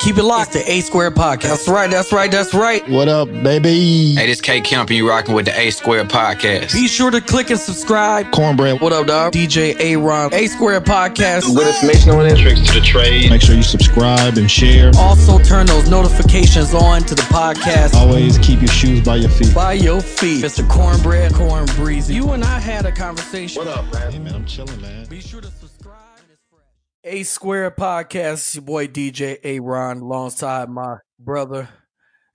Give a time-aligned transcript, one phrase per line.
[0.00, 1.42] Keep it locked to A Squared Podcast.
[1.42, 2.88] That's right, that's right, that's right.
[2.88, 4.14] What up, baby?
[4.14, 6.72] Hey, this K Kemp, and you rocking with the A Squared Podcast.
[6.72, 8.30] Be sure to click and subscribe.
[8.32, 8.80] Cornbread.
[8.80, 9.34] What up, dog?
[9.34, 10.32] DJ Aaron.
[10.32, 11.54] A Squared Podcast.
[11.54, 13.28] With information on tricks to the trade.
[13.28, 14.90] Make sure you subscribe and share.
[14.96, 17.92] Also, turn those notifications on to the podcast.
[17.92, 19.54] Always keep your shoes by your feet.
[19.54, 20.42] By your feet.
[20.42, 20.66] Mr.
[20.66, 22.14] Cornbread, Corn Breezy.
[22.14, 23.62] You and I had a conversation.
[23.62, 24.12] What up, man?
[24.12, 25.04] Hey, man, I'm chilling, man.
[25.10, 25.69] Be sure to subscribe.
[27.02, 31.66] A Squared Podcast, your boy DJ Aaron, alongside my brother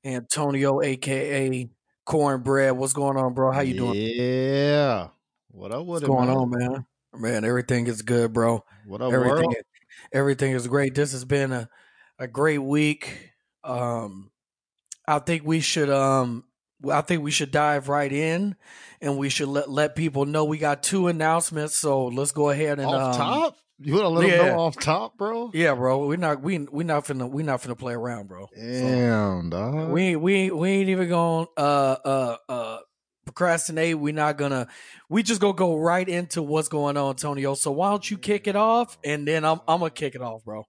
[0.04, 1.70] Antonio, aka
[2.04, 2.76] Cornbread.
[2.76, 3.52] What's going on, bro?
[3.52, 3.94] How you doing?
[3.96, 5.10] Yeah.
[5.52, 6.36] What up What's going man?
[6.36, 6.86] on, man?
[7.14, 8.66] Man, everything is good, bro.
[8.88, 9.56] What up, everything, world?
[10.12, 10.96] everything is great.
[10.96, 11.70] This has been a,
[12.18, 13.34] a great week.
[13.64, 14.32] Um,
[15.08, 16.44] I think we should um,
[16.92, 18.56] I think we should dive right in,
[19.00, 21.76] and we should let let people know we got two announcements.
[21.76, 23.58] So let's go ahead and Off um, top?
[23.80, 24.38] You want to let yeah.
[24.38, 25.52] them know off top, bro?
[25.54, 26.08] Yeah, bro.
[26.08, 28.48] We're not we we not finna we not finna play around, bro.
[28.56, 29.90] So, Damn, dog.
[29.92, 32.78] we ain't- we we ain't even gonna uh uh uh
[33.26, 34.00] procrastinate.
[34.00, 34.68] We're not gonna
[35.10, 37.54] we just gonna go right into what's going on, Antonio.
[37.56, 40.46] So why don't you kick it off and then I'm I'm gonna kick it off,
[40.46, 40.64] bro.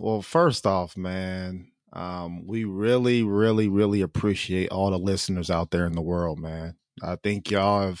[0.00, 5.86] Well, first off, man, um, we really, really, really appreciate all the listeners out there
[5.86, 6.76] in the world, man.
[7.02, 8.00] I think y'all have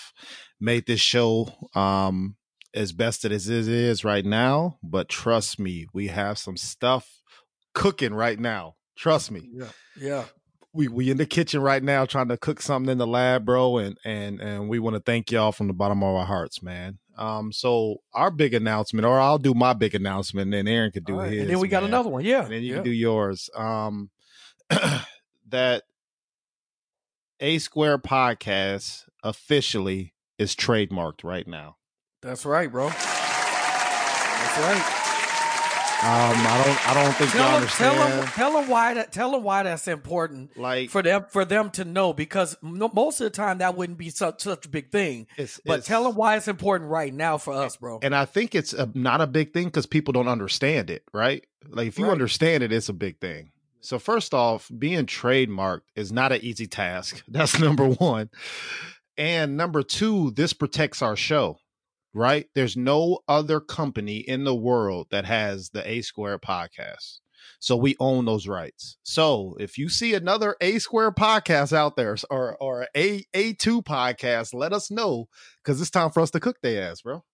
[0.60, 2.36] made this show um,
[2.74, 4.78] as best as it is right now.
[4.82, 7.22] But trust me, we have some stuff
[7.74, 8.76] cooking right now.
[8.96, 9.48] Trust me.
[9.52, 9.68] Yeah.
[9.98, 10.24] Yeah.
[10.72, 13.78] we we in the kitchen right now trying to cook something in the lab, bro,
[13.78, 16.98] and and and we want to thank y'all from the bottom of our hearts, man.
[17.16, 21.04] Um, so our big announcement, or I'll do my big announcement, and then Aaron could
[21.04, 21.42] do right, his.
[21.42, 21.90] And then we got man.
[21.90, 22.24] another one.
[22.24, 22.44] Yeah.
[22.44, 22.74] and then you yeah.
[22.76, 23.50] can do yours.
[23.54, 24.10] Um,
[25.48, 25.82] that
[27.40, 31.76] A Squared podcast officially is trademarked right now.
[32.22, 32.88] That's right, bro.
[32.88, 34.98] That's right.
[36.04, 38.22] Um, I don't, I don't think Tell y'all them, tell understand.
[38.22, 39.12] them, tell them why that.
[39.12, 43.20] Tell them why that's important like, for them for them to know because mo- most
[43.20, 45.28] of the time that wouldn't be such such a big thing.
[45.36, 48.00] it's, But it's- tell them why it's important right now for us, bro.
[48.02, 51.44] and I think it's a, not a big thing because people don't understand it, right?
[51.68, 52.12] Like if you Right.
[52.12, 53.52] understand it, it's a big thing.
[53.80, 57.22] So first off, being trademarked is not an easy task.
[57.28, 58.28] That's number one.
[59.16, 61.58] And number two, this protects our show,
[62.14, 62.46] right?
[62.54, 67.20] There's no other company in the world that has the A Squared podcast.
[67.58, 68.96] So we own those rights.
[69.02, 74.54] So if you see another A Squared podcast out there or or a A2 podcast,
[74.54, 75.28] let us know
[75.62, 77.24] because it's time for us to cook their ass, bro.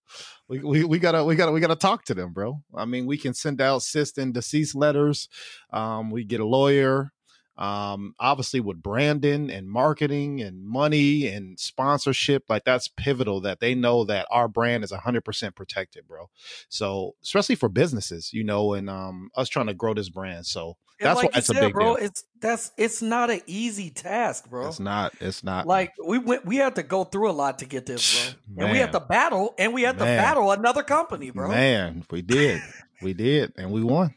[0.48, 2.62] We, we we gotta we gotta we gotta talk to them, bro.
[2.74, 5.28] I mean, we can send out assist and deceased letters.
[5.72, 7.12] Um, we get a lawyer.
[7.58, 13.74] Um, obviously with branding and marketing and money and sponsorship, like that's pivotal that they
[13.74, 16.30] know that our brand is hundred percent protected, bro.
[16.68, 20.46] So especially for businesses, you know, and um us trying to grow this brand.
[20.46, 21.96] So And that's like why it's a big bro.
[21.96, 22.04] deal.
[22.06, 24.68] It's that's it's not an easy task, bro.
[24.68, 25.12] It's not.
[25.20, 25.66] It's not.
[25.66, 28.66] Like we went, we had to go through a lot to get this, bro.
[28.66, 31.48] And we had to battle, and we had to battle another company, bro.
[31.48, 32.60] Man, we did.
[33.02, 33.52] we did.
[33.56, 34.14] And we won.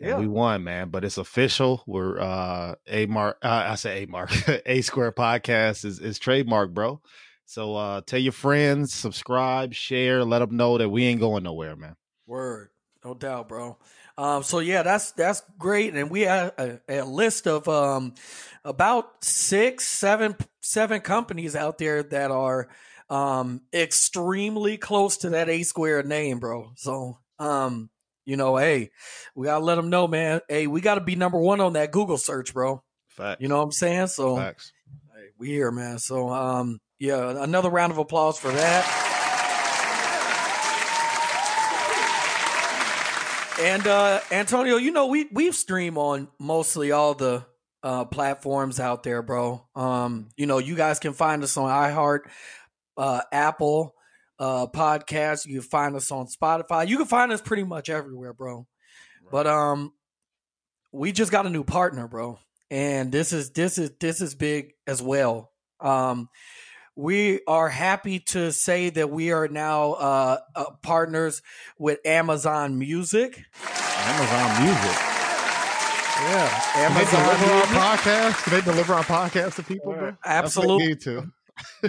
[0.00, 0.90] And we won, man.
[0.90, 1.82] But it's official.
[1.86, 4.30] We're uh A Mark uh, I say A Mark.
[4.66, 7.00] A Square Podcast is is trademark, bro.
[7.44, 11.76] So uh tell your friends, subscribe, share, let them know that we ain't going nowhere,
[11.76, 11.96] man.
[12.26, 12.70] Word,
[13.04, 13.78] no doubt, bro.
[14.18, 18.14] Um, so yeah, that's that's great, and we have a, a list of um
[18.64, 22.68] about six, seven, seven companies out there that are
[23.10, 26.72] um extremely close to that A Squared name, bro.
[26.76, 27.90] So um,
[28.26, 28.90] you know, hey,
[29.34, 30.40] we gotta let them know, man.
[30.48, 32.82] Hey, we gotta be number one on that Google search, bro.
[33.08, 33.40] Facts.
[33.40, 34.08] You know what I'm saying?
[34.08, 34.72] So Facts.
[35.14, 35.98] hey, we here, man.
[35.98, 39.12] So um, yeah, another round of applause for that.
[43.58, 47.46] And uh Antonio, you know, we we've streamed on mostly all the
[47.82, 49.66] uh platforms out there, bro.
[49.74, 52.20] Um, you know, you guys can find us on iHeart,
[52.98, 53.94] uh Apple,
[54.38, 55.46] uh podcast.
[55.46, 56.86] You can find us on Spotify.
[56.86, 58.66] You can find us pretty much everywhere, bro.
[59.30, 59.92] But um
[60.92, 62.38] we just got a new partner, bro.
[62.70, 65.52] And this is this is this is big as well.
[65.80, 66.28] Um
[66.98, 71.42] we are happy to say that we are now uh, uh, partners
[71.78, 73.44] with Amazon Music.
[73.68, 74.96] Amazon Music.
[76.18, 77.76] Yeah, Can they Amazon deliver our Music.
[77.76, 78.42] podcast?
[78.44, 80.16] Can they deliver our podcast to people, bro?
[80.24, 81.30] That's what we Absolutely.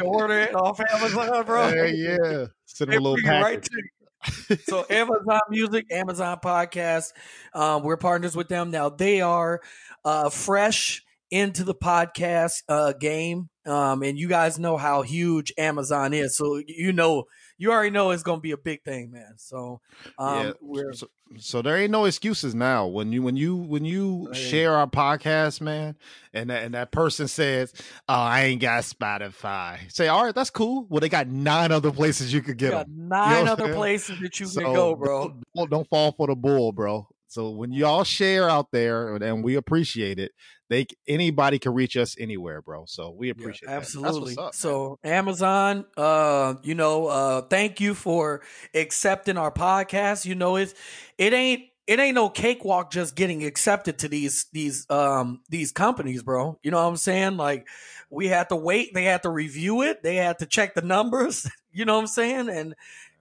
[0.02, 1.70] Order it off Amazon, bro.
[1.70, 2.46] Hey, yeah.
[2.66, 3.70] Send them a little right package.
[3.70, 7.14] to so Amazon Music, Amazon Podcast,
[7.54, 8.90] um, we're partners with them now.
[8.90, 9.62] They are
[10.04, 13.50] uh, fresh into the podcast uh, game.
[13.66, 17.26] Um, and you guys know how huge Amazon is, so you know
[17.58, 19.34] you already know it's gonna be a big thing, man.
[19.38, 19.82] So
[20.18, 20.52] um, yeah.
[20.62, 21.08] we're So,
[21.38, 22.88] so there ain't no excuses now.
[22.88, 24.36] When you when you when you Right.
[24.36, 25.96] share our podcast, man,
[26.34, 27.74] and that, and that person says,
[28.08, 31.92] "Oh, I ain't got Spotify," say, "All right, that's cool." Well, they got nine other
[31.92, 33.08] places you could get got them.
[33.10, 35.34] nine what I'm other places that you So can go, bro.
[35.56, 37.08] Don't- don't fall for the bull, bro.
[37.28, 40.32] So when y'all share out there, and we appreciate it,
[40.70, 42.86] they anybody can reach us anywhere, bro.
[42.88, 43.76] So we Yeah, appreciate that.
[43.76, 44.36] That's absolutely.
[44.36, 44.52] what's up, man.
[44.54, 48.42] so Amazon, uh, you know, uh, thank you for
[48.74, 50.26] accepting our podcast.
[50.26, 50.74] You know, it's
[51.18, 56.22] it ain't it ain't no cakewalk just getting accepted to these these um these companies,
[56.22, 56.60] bro.
[56.64, 57.38] You know what I'm saying?
[57.38, 57.68] Like
[58.10, 61.50] we had to wait, they had to review it, they had to check the numbers,
[61.72, 62.50] you know what I'm saying?
[62.50, 62.76] And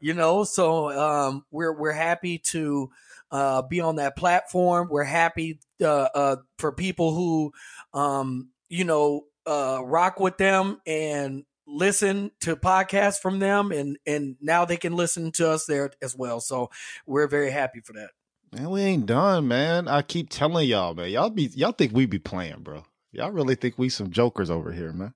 [0.06, 2.90] you know, so um we're we're happy to
[3.32, 4.86] uh be on that platform.
[4.88, 7.52] We're happy uh, uh for people who
[7.92, 14.36] um you know uh rock with them and listen to podcasts from them and and
[14.40, 16.70] now they can listen to us there as well so
[17.06, 18.10] we're very happy for that
[18.52, 19.88] Man, we ain't done, man.
[19.88, 21.10] I keep telling y'all, man.
[21.10, 22.84] Y'all be y'all think we be playing, bro.
[23.10, 25.12] Y'all really think we some jokers over here, man.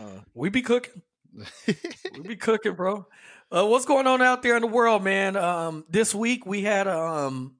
[0.00, 1.02] uh, we be cooking
[1.66, 3.06] we be cooking bro
[3.54, 6.86] uh, what's going on out there in the world man um this week we had
[6.88, 7.54] um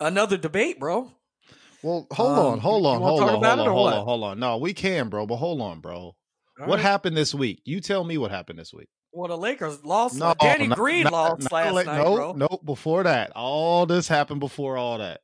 [0.00, 1.10] another debate bro
[1.82, 4.38] well, hold Um, on, hold on, hold on, hold on, hold on, hold on.
[4.38, 5.96] No, we can, bro, but hold on, bro.
[5.98, 6.14] All
[6.60, 6.78] what right.
[6.80, 7.60] happened this week?
[7.66, 8.88] You tell me what happened this week.
[9.12, 12.32] well the lakers lost No, danny not- green not- lost not last night no, bro
[12.32, 13.32] no, before that.
[13.36, 15.20] All this happened before all that.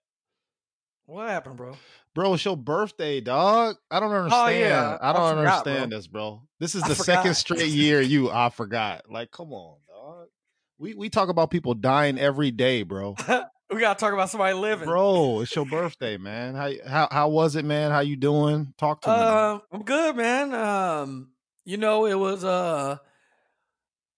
[1.06, 1.76] what happened bro
[2.14, 3.76] Bro, it's your birthday, dog.
[3.90, 4.46] I don't understand.
[4.48, 4.98] Oh, yeah.
[5.00, 5.96] I don't I forgot, understand bro.
[5.98, 6.42] this, bro.
[6.58, 9.02] This is the second straight year you I forgot.
[9.08, 9.76] Like, come on.
[10.80, 13.14] We we talk about people dying every day, bro.
[13.70, 16.54] we gotta talk about somebody living Bro, it's your birthday, man.
[16.54, 17.90] How how how was it, man?
[17.90, 18.72] How you doing?
[18.78, 19.14] Talk to me.
[19.14, 20.54] Uh, I'm good, man.
[20.54, 21.32] Um,
[21.66, 22.96] you know, it was uh,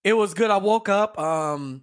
[0.04, 0.52] it was good.
[0.52, 1.82] I woke up, um,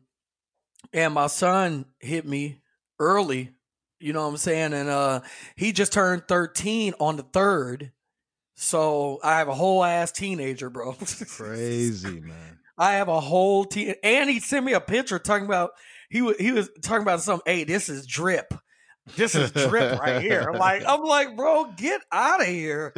[0.93, 2.61] and my son hit me
[2.99, 3.51] early.
[3.99, 4.71] You know what I'm saying?
[4.71, 5.19] And uh,
[5.57, 7.91] he just turned 13 on the third,
[8.55, 10.93] so I have a whole ass teenager, bro.
[11.27, 12.59] Crazy, man.
[12.79, 15.71] I have a whole team, and he sent me a picture talking about
[16.09, 17.43] he was he was talking about something.
[17.45, 18.53] Hey, this is drip.
[19.17, 20.51] This is drip right here.
[20.53, 22.93] Like I'm like, bro, get out of here.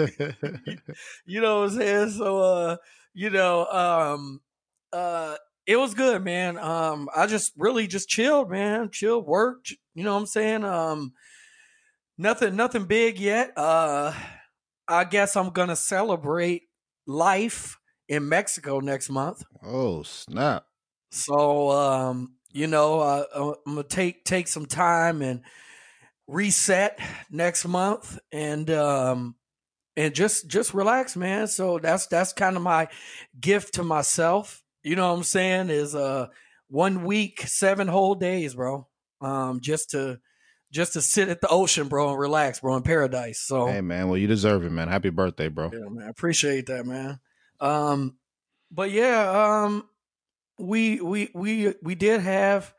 [1.26, 2.10] You know what I'm saying?
[2.12, 2.78] So uh,
[3.14, 4.42] you know, um
[4.94, 5.36] uh
[5.66, 6.58] it was good, man.
[6.58, 8.90] Um I just really just chilled, man.
[8.92, 10.64] Chilled, worked, you know what I'm saying?
[10.64, 11.14] Um
[12.18, 13.54] nothing nothing big yet.
[13.58, 14.14] Uh
[14.88, 16.64] I guess I'm gonna celebrate
[17.08, 17.78] life
[18.12, 19.42] in Mexico next month.
[19.64, 20.66] oh, snap.
[21.12, 25.42] So um, you know, uh, I'm gonna take take some time and
[26.28, 27.00] reset
[27.30, 29.36] next month, and um,
[29.96, 31.48] and just just relax, man.
[31.48, 32.90] So that's that's kind of my
[33.40, 34.62] gift to myself.
[34.84, 35.70] You know what I'm saying?
[35.70, 36.28] Is uh
[36.68, 38.88] one week, seven whole days, bro.
[39.22, 40.20] Um, just to
[40.72, 43.40] just to sit at the ocean, bro, and relax, bro, in paradise.
[43.40, 44.90] So Hey man, well you deserve it, man.
[44.90, 45.70] Happy birthday, bro.
[45.72, 46.10] yeah, man.
[46.10, 47.20] Appreciate that, man.
[47.62, 48.18] Um,
[48.72, 49.88] but yeah, um,
[50.58, 52.74] we we we we did have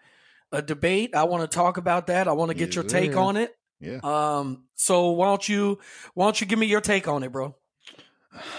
[0.50, 1.14] a debate.
[1.14, 2.29] I want to talk about that.
[2.29, 3.55] I want to get Yes, your take on it.
[3.81, 4.00] Yeah.
[4.02, 5.79] Um, so why don't you
[6.14, 7.55] why don't you give me your take on it, bro?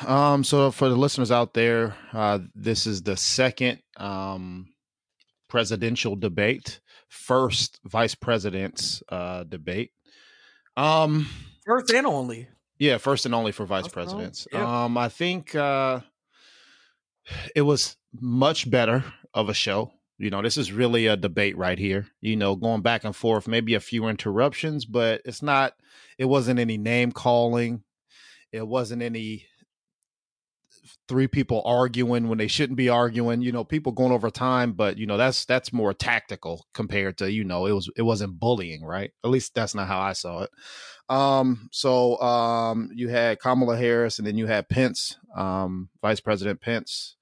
[0.06, 4.68] Um, so for the listeners out there, uh, this is the second um,
[5.50, 6.80] presidential debate,
[7.10, 9.92] first vice president's uh, debate.
[10.78, 11.28] Um,
[11.66, 12.48] First and only.
[12.78, 14.48] yeah, first and only for vice First and only, presidents.
[14.52, 14.84] yeah.
[14.86, 16.02] Um, I think uh,
[17.56, 19.04] it was much better
[19.34, 19.92] of a show.
[20.18, 22.08] You know, this is really a debate right here.
[22.22, 25.74] You know, going back and forth, maybe a few interruptions, but it's not.
[26.18, 27.84] It wasn't any name calling.
[28.52, 29.48] It wasn't any
[31.08, 34.98] three people arguing when they shouldn't be arguing you know people going over time but
[34.98, 38.84] you know that's that's more tactical compared to you know it was it wasn't bullying
[38.84, 39.12] right?
[39.24, 40.50] At least that's not how i saw it.
[41.10, 46.62] Um so um you had kamala harris and then you had pence um vice president
[46.62, 47.16] pence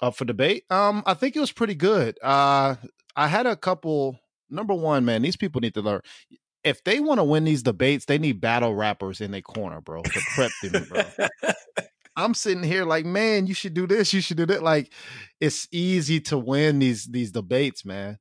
[0.00, 0.64] up for debate.
[0.70, 2.18] Um i think it was pretty good.
[2.22, 2.76] Uh
[3.16, 6.02] i had a couple number one man these people need to learn.
[6.62, 10.02] If they want to win these debates they need battle rappers in their corner bro
[10.02, 11.02] to prep them bro
[12.16, 14.62] I'm sitting here like, man, you should do this, you should do that.
[14.62, 14.92] Like,
[15.40, 18.18] it's easy to win these these debates, man.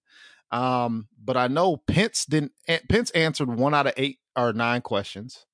[0.52, 2.52] Um, but I know Pence didn't.
[2.90, 5.46] Pence answered one out of eight or nine questions,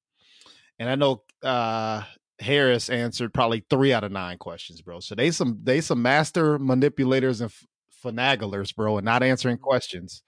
[0.79, 2.03] and I know uh,
[2.39, 4.99] Harris answered probably three out of nine questions, bro.
[4.99, 7.65] So they some they some master manipulators and f-
[8.03, 10.23] finaglers, bro, and not answering questions.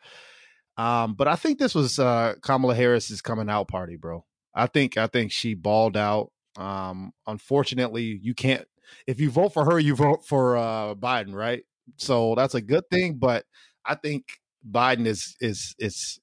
[0.77, 4.25] Um, but I think this was uh, Kamala Harris's coming out party, bro.
[4.55, 6.31] I think I think she balled out.
[6.55, 8.67] Um, unfortunately, you can't
[9.07, 11.63] if you vote for her, you vote for uh, Biden, right?
[11.97, 13.15] So that's a good thing.
[13.17, 13.45] But
[13.85, 14.25] I think
[14.69, 16.19] Biden is is is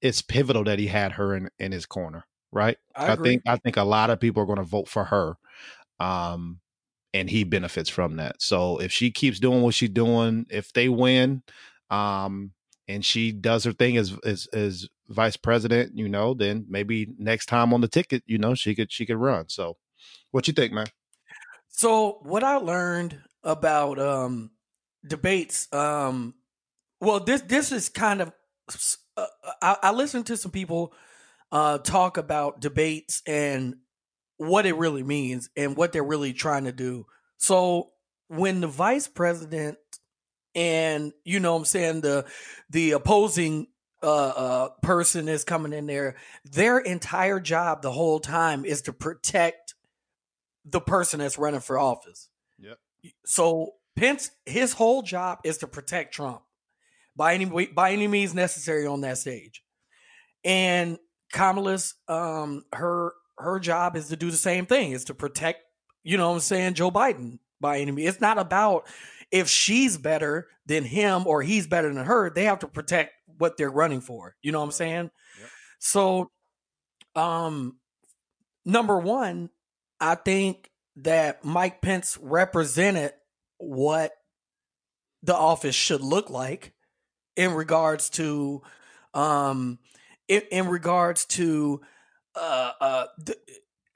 [0.00, 2.78] it's pivotal that he had her in in his corner, right?
[2.94, 5.34] I, I think I think a lot of people are going to vote for her,
[6.00, 6.60] um,
[7.12, 8.42] and he benefits from that.
[8.42, 11.42] So if she keeps doing what she's doing, if they win,
[11.90, 12.52] um,
[12.88, 17.46] and she does her thing as as as vice president, you know, then maybe next
[17.46, 19.48] time on the ticket, you know, she could she could run.
[19.48, 19.76] So,
[20.30, 20.86] what you think, man?
[21.68, 24.52] So what I learned about um,
[25.06, 26.34] debates, um,
[27.00, 28.32] well, this this is kind of
[29.16, 29.26] uh,
[29.60, 30.92] I, I listened to some people
[31.52, 33.76] uh, talk about debates and
[34.36, 37.06] what it really means and what they're really trying to do.
[37.38, 37.90] So
[38.28, 39.78] when the vice president
[40.54, 42.26] and you know I'm saying the
[42.70, 43.66] the opposing
[44.04, 48.92] uh, uh, person is coming in there, their entire job the whole time is to
[48.92, 49.74] protect
[50.64, 52.28] the person that's running for office.
[52.58, 52.78] Yep.
[53.24, 56.42] So Pence, his whole job is to protect Trump
[57.16, 59.62] by any by any means necessary on that stage.
[60.44, 60.98] And
[61.32, 65.60] Kamala's um her her job is to do the same thing, is to protect,
[66.02, 68.08] you know what I'm saying, Joe Biden by any means.
[68.08, 68.86] It's not about
[69.30, 72.30] if she's better than him or he's better than her.
[72.30, 74.36] They have to protect what they're running for.
[74.42, 75.10] You know what I'm saying?
[75.40, 75.48] Yep.
[75.78, 76.30] So
[77.14, 77.78] um
[78.64, 79.50] number one,
[80.00, 83.12] I think that Mike Pence represented
[83.58, 84.12] what
[85.22, 86.74] the office should look like
[87.36, 88.62] in regards to
[89.14, 89.78] um
[90.28, 91.80] in, in regards to
[92.36, 93.38] uh uh th-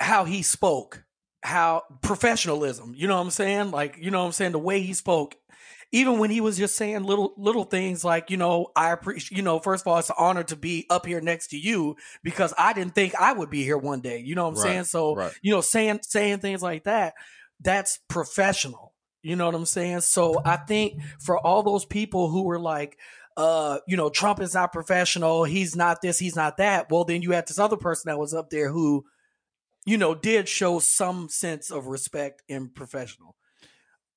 [0.00, 1.04] how he spoke
[1.42, 4.80] how professionalism you know what i'm saying like you know what i'm saying the way
[4.80, 5.36] he spoke
[5.92, 9.42] even when he was just saying little little things like you know i appreciate you
[9.42, 12.52] know first of all it's an honor to be up here next to you because
[12.58, 14.84] i didn't think i would be here one day you know what i'm Right, saying
[14.84, 15.32] so right.
[15.42, 17.14] you know saying saying things like that
[17.60, 18.92] that's professional
[19.22, 22.98] you know what i'm saying so i think for all those people who were like
[23.38, 25.44] uh, you know, Trump is not professional.
[25.44, 26.18] He's not this.
[26.18, 26.90] He's not that.
[26.90, 29.04] Well, then you had this other person that was up there who,
[29.86, 33.36] you know, did show some sense of respect and professional.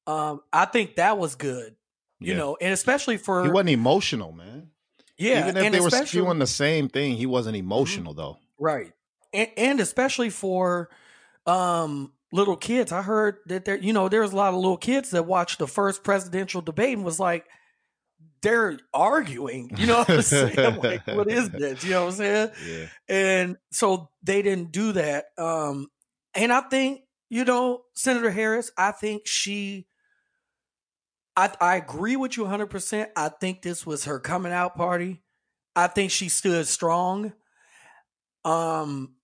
[0.07, 1.75] Um, I think that was good.
[2.19, 2.37] You Yeah.
[2.39, 4.69] know, and especially for he wasn't emotional, man.
[5.17, 8.37] yeah, Even if they were spewing the same thing, he wasn't emotional though.
[8.59, 8.93] Right.
[9.33, 10.89] And, and especially for
[11.45, 12.91] um little kids.
[12.91, 15.59] I heard that there you know, there was a lot of little kids that watched
[15.59, 17.45] the first presidential debate and was like
[18.41, 19.71] they're arguing.
[19.77, 20.57] You know what I'm saying?
[20.59, 21.83] I'm like, what is this?
[21.83, 22.49] You know what I'm saying?
[22.67, 22.85] Yeah.
[23.07, 25.25] And so they didn't do that.
[25.37, 25.87] Um
[26.33, 29.87] and I think, you know, Senator Harris, I think she
[31.35, 33.07] I I agree with you 100%.
[33.15, 35.21] I think this was her coming out party.
[35.75, 37.33] I think she stood strong.
[38.43, 39.15] Um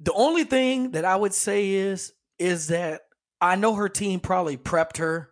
[0.00, 3.02] the only thing that I would say is is that
[3.40, 5.30] I know her team probably prepped her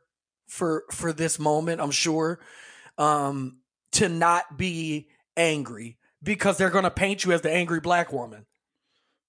[0.48, 2.40] for for this moment, I'm sure.
[2.98, 3.58] Um
[3.92, 8.44] to not be angry because they're going to paint you as the angry black woman.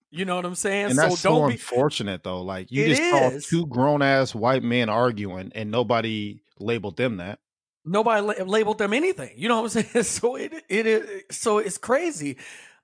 [0.09, 0.87] You know what I'm saying?
[0.87, 2.41] And that's so, don't be unfortunate though.
[2.41, 7.17] Like you It just saw two grown ass white men arguing and nobody labeled them
[7.17, 7.39] that.
[7.85, 9.31] nobody la- labeled them anything.
[9.35, 10.03] You know what I'm saying?
[10.05, 12.37] So it it is so it's crazy.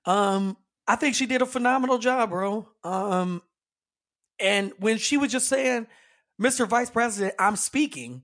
[0.04, 2.68] Um, I think she did a phenomenal job, bro.
[2.82, 3.40] Um,
[4.38, 5.86] and when she was just saying,
[6.40, 6.68] "Mr.
[6.68, 8.22] Vice President, I'm speaking,"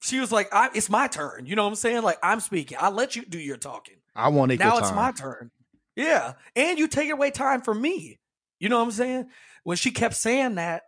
[0.00, 2.02] she was like, I, "It's my turn." You know what I'm saying?
[2.02, 2.78] Like I'm speaking.
[2.80, 3.96] I let you do your talking.
[4.16, 4.82] I want equal now time.
[4.84, 5.50] it's my turn.
[5.96, 8.18] Yeah, and you take away time from me.
[8.58, 9.26] You know what I'm saying?
[9.62, 10.82] When she kept saying that,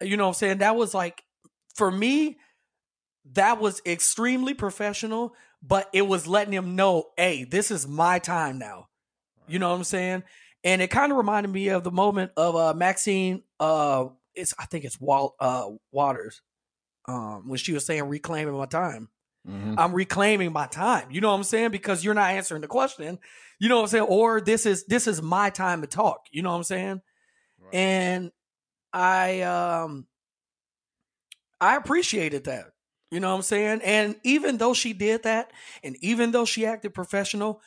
[0.00, 0.58] you know what I'm saying?
[0.58, 1.22] That was like
[1.74, 2.38] for me,
[3.32, 8.58] that was extremely professional, but it was letting him know, hey, this is my time
[8.58, 8.88] now.
[9.48, 10.22] You know what I'm saying?
[10.64, 14.66] And it kind of reminded me of the moment of uh Maxine uh it's I
[14.66, 16.40] think it's Walt uh Waters.
[17.06, 19.08] Um when she was saying reclaiming my time.
[19.46, 19.74] Mhm.
[19.76, 21.10] I'm reclaiming my time.
[21.10, 21.70] You know what I'm saying?
[21.70, 23.18] Because you're not answering the question.
[23.58, 24.04] You know what I'm saying?
[24.04, 26.26] Or this is this is my time to talk.
[26.30, 27.00] You know what I'm saying?
[27.60, 27.74] Right.
[27.74, 28.32] And
[28.92, 30.06] I um
[31.60, 32.66] I appreciated that.
[33.10, 33.82] You know what I'm saying?
[33.82, 35.52] And even though she did that,
[35.84, 37.60] and even though she acted professional,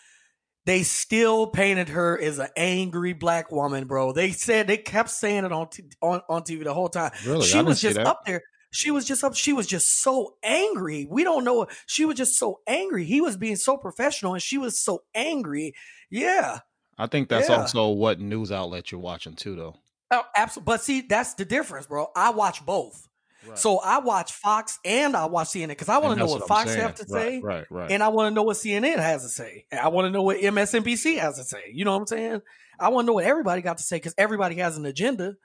[0.66, 4.12] they still painted her as an angry black woman, bro.
[4.12, 7.46] They said they kept saying it on t- on, on TV the whole time Really?
[7.46, 8.42] She was just up there.
[8.76, 9.36] She was just up.
[9.36, 11.08] She was just so angry.
[11.10, 11.68] We don't know.
[11.88, 13.06] She was just so angry.
[13.06, 15.74] He was being so professional, and she was so angry.
[16.10, 16.60] Yeah,
[16.98, 17.62] I think that's Yeah.
[17.62, 19.76] also what news outlet you're watching too, though.
[20.12, 20.66] oh, absolutely.
[20.72, 22.08] But see, that's the difference, bro.
[22.16, 23.08] I watch both.
[23.54, 26.48] So I watch Fox and I watch CNN because I want to know that's what,
[26.48, 27.92] Fox have to Right, say, Right, right.
[27.92, 29.68] and I want to know what CNN has to say.
[29.70, 31.62] And I want to know what MSNBC has to say.
[31.72, 32.42] You know what I'm saying?
[32.80, 35.36] I want to know what everybody got to say because everybody has an agenda.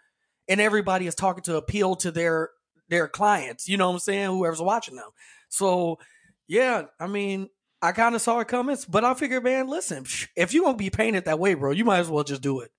[0.49, 2.49] and everybody is talking to appeal to their
[2.90, 3.68] their clients.
[3.68, 4.26] You know what I'm saying?
[4.26, 5.11] Whoever's watching them.
[5.49, 5.99] So
[6.47, 7.49] yeah, I mean,
[7.80, 10.04] I kind of saw it coming, but I figured, man, listen,
[10.37, 12.70] if you're gonna be painted that way, bro, you might as well just do it.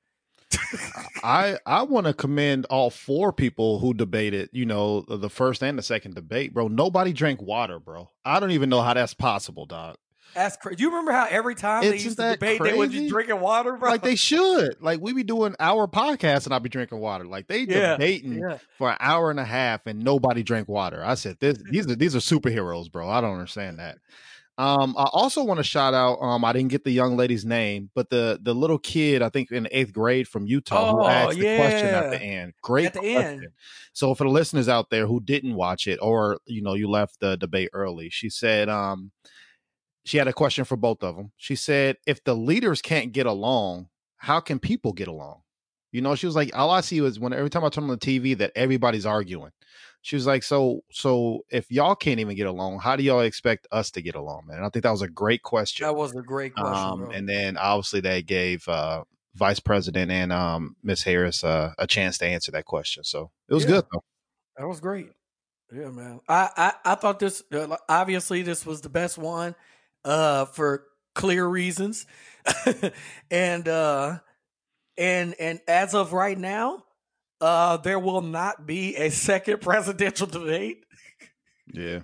[1.24, 5.77] I I want to commend all four people who debated, you know, the first and
[5.77, 6.68] the second debate, bro.
[6.68, 8.12] Nobody drank water, bro.
[8.25, 9.96] I don't even know how that's possible, dog.
[10.34, 10.78] That's crazy.
[10.78, 13.00] Do you remember how every time Isn't they used to debate, they would crazy?
[13.02, 13.90] just drinking water, bro?
[13.90, 14.76] Like they should.
[14.82, 17.26] Like we be doing our podcast and I'll be drinking water.
[17.26, 18.58] Like they Yeah, debating yeah.
[18.78, 21.04] for an hour and a half and nobody drank water.
[21.04, 23.10] I said this these are these are superheroes, bro.
[23.10, 23.98] I don't understand that.
[24.58, 26.18] Um, I also want to shout out.
[26.22, 29.52] Um, I didn't get the young lady's name, but the the little kid, I think
[29.52, 32.54] in eighth grade from Utah, who Oh, asked the question at the end.
[32.62, 33.44] Great At the question.
[33.44, 33.48] end.
[33.94, 37.20] So for the listeners out there who didn't watch it, or you know, you left
[37.20, 39.12] the debate early, she said, um,
[40.03, 41.31] she had a question for both of them.
[41.38, 45.41] She said, if the leaders can't get along, how can people get along?
[45.91, 47.89] You know, she was like, all I see is when every time I turn on
[47.89, 49.51] the TV that everybody's arguing.
[50.01, 53.67] She was like, so so if y'all can't even get along, how do y'all expect
[53.72, 54.58] us to get along, man?
[54.58, 55.86] And I think that was a great question.
[55.86, 59.03] That was a great question, Um, and then obviously they gave uh,
[59.36, 63.03] Vice President and um, Miss Harris uh, a chance to answer that question.
[63.03, 63.67] So it was Yeah.
[63.67, 64.03] good though.
[64.58, 65.12] That was great.
[65.74, 66.22] Yeah, man.
[66.29, 69.55] I I, I thought this uh, obviously this was the best one
[70.05, 72.05] uh for clear reasons.
[73.31, 74.20] and uh
[74.98, 76.84] and and as of right now,
[77.39, 80.84] uh there will not be a second presidential debate.
[81.74, 82.00] Yeah.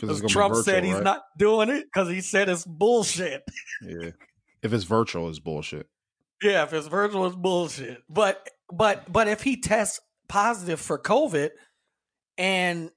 [0.00, 3.42] Because Trump said he's not doing it because he said it's bullshit.
[3.82, 4.10] Yeah.
[4.62, 5.88] If it's virtual, it's bullshit.
[6.42, 8.02] Yeah, if it's virtual, it's bullshit.
[8.08, 11.50] But but but if he tests positive for COVID,
[12.36, 12.90] and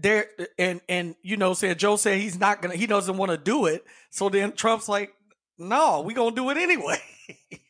[0.00, 0.26] there
[0.58, 3.66] and and you know, said Joe said he's not gonna, he doesn't want to do
[3.66, 3.84] it.
[4.10, 5.12] So then Trump's like,
[5.58, 7.00] no, we gonna do it anyway.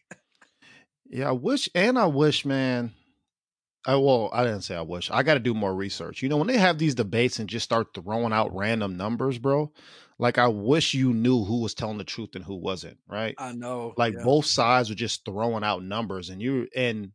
[1.13, 2.93] Yeah, I wish, and I wish, man.
[3.85, 5.11] I well, I didn't say I wish.
[5.11, 6.23] I got to do more research.
[6.23, 9.73] You know, when they have these debates and just start throwing out random numbers, bro.
[10.19, 12.97] Like, I wish you knew who was telling the truth and who wasn't.
[13.07, 13.35] Right?
[13.39, 13.93] I know.
[13.99, 14.25] like yeah.
[14.25, 17.13] both sides were just throwing out numbers, and you and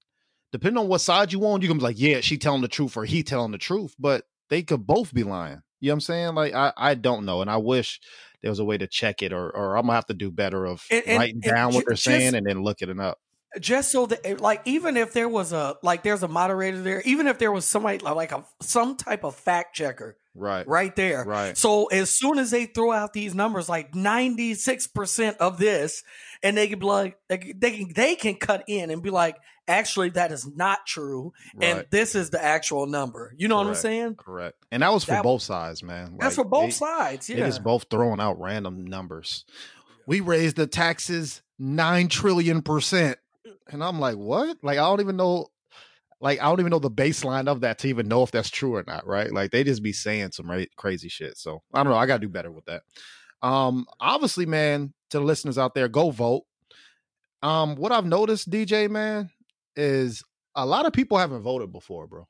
[0.51, 2.97] depending on what side you on, you can be like, yeah, she telling the truth
[2.97, 5.61] or he telling the truth, but they could both be lying.
[5.79, 6.35] You know what I'm saying?
[6.35, 7.99] Like, I I don't know, and I wish
[8.41, 10.65] there was a way to check it, or or I'm gonna have to do better
[10.65, 13.19] of And- and- writing and down what they're saying and then looking it up.
[13.59, 17.01] just so that eh, like even if there was a like there's a moderator there,
[17.05, 20.67] even if there was somebody like a some type of fact checker Right.
[20.67, 21.23] right there.
[21.25, 21.57] Right.
[21.57, 26.03] So as soon as they throw out these numbers, like ninety six percent of this,
[26.43, 29.09] and they can be like, they can, they can they can cut in and be
[29.09, 33.33] like, actually that is not true, and this is the actual number.
[33.37, 34.15] You know what I'm saying?
[34.15, 34.57] Correct.
[34.71, 36.17] And that was for That- both sides, man.
[36.19, 37.29] That's for both they- sides.
[37.29, 37.37] Yeah.
[37.45, 39.45] just both throwing out random numbers.
[40.05, 43.17] We raised the taxes nine trillion percent.
[43.69, 44.57] And I'm like, what?
[44.63, 45.47] Like, I don't even know.
[46.21, 48.75] Like, I don't even know the baseline of that to even know if that's true
[48.75, 49.31] or not, right?
[49.31, 51.37] Like, they just be saying some right, crazy shit.
[51.37, 51.97] So I don't know.
[51.99, 52.81] I got to do better with that.
[53.41, 56.43] Um, obviously, man, to the listeners out there, go vote.
[57.41, 59.29] Um, what I've noticed, DJ, man,
[59.75, 60.23] is
[60.55, 62.27] a lot of people haven't voted before, bro.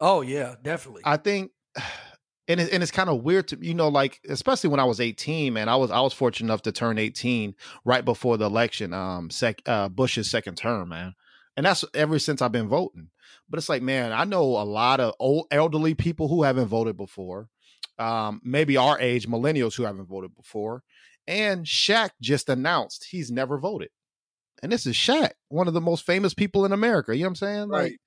[0.00, 1.02] oh yeah, definitely.
[1.04, 1.50] I think,
[2.48, 5.00] and it, and it's kind of weird to you know, like especially when I was
[5.00, 5.68] eighteen, man.
[5.68, 9.62] I was I was fortunate enough to turn eighteen right before the election, um, sec
[9.66, 11.14] uh, Bush's second term, man.
[11.56, 13.10] And that's ever since I've been voting.
[13.48, 16.96] But it's like, man, I know a lot of old elderly people who haven't voted
[16.96, 17.48] before.
[17.98, 20.82] Um, maybe our age, millennials who haven't voted before.
[21.26, 23.90] And Shaq just announced he's never voted.
[24.62, 27.14] And this is Shaq, one of the most famous people in America.
[27.14, 27.68] You know what I'm saying?
[27.68, 27.82] Right.
[27.82, 28.00] Like,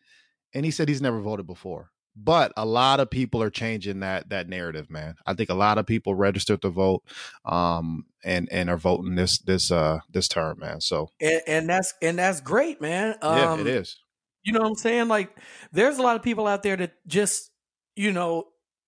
[0.53, 1.91] and he said he's never voted before.
[2.15, 5.15] But a lot of people are changing that that narrative, man.
[5.25, 7.03] I think a lot of people registered to vote,
[7.45, 10.81] um, and and are voting this this uh this term, man.
[10.81, 13.15] So and, and that's and that's great, man.
[13.21, 13.97] Um, yeah, it is.
[14.43, 15.07] You know what I'm saying?
[15.07, 15.33] Like,
[15.71, 17.49] there's a lot of people out there that just,
[17.95, 18.45] you know,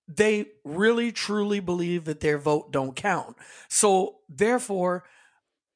[0.07, 3.37] they really truly believe that their vote don't count.
[3.69, 5.03] So therefore,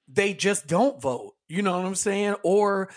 [0.08, 1.34] they just don't vote.
[1.48, 2.36] You know what I'm saying?
[2.44, 2.90] Or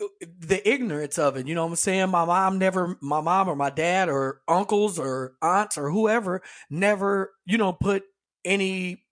[0.00, 0.06] uh,
[0.38, 1.46] the ignorance of it.
[1.46, 2.10] You know what I'm saying?
[2.10, 7.32] My mom never, my mom or my dad or uncles or aunts or whoever never,
[7.44, 8.04] you know, put
[8.44, 9.02] any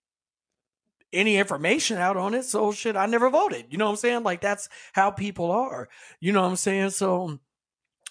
[1.13, 2.43] any information out on it.
[2.43, 3.67] So shit, I never voted.
[3.69, 4.23] You know what I'm saying?
[4.23, 5.87] Like that's how people are.
[6.19, 6.89] You know what I'm saying?
[6.91, 7.39] So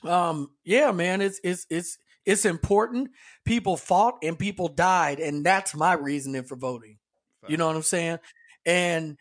[0.05, 3.10] um yeah, man, it's it's it's it's important.
[3.44, 6.98] People fought and people died, and that's my reasoning for voting.
[7.46, 8.18] You know what I'm saying?
[8.64, 9.18] And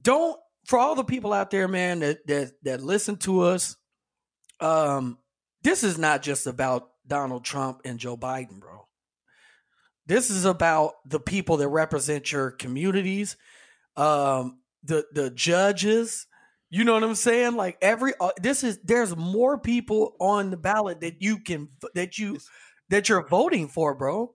[0.00, 3.76] don't for all the people out there, man, that that that listen to us,
[4.60, 5.18] um,
[5.62, 8.86] this is not just about Donald Trump and Joe Biden, bro.
[10.06, 13.36] This is about the people that represent your communities,
[13.96, 16.26] um, the the judges,
[16.70, 17.56] You know what I'm saying?
[17.56, 22.18] Like every uh, this is there's more people on the ballot that you can that
[22.18, 22.38] you
[22.90, 24.34] that you're voting for, bro.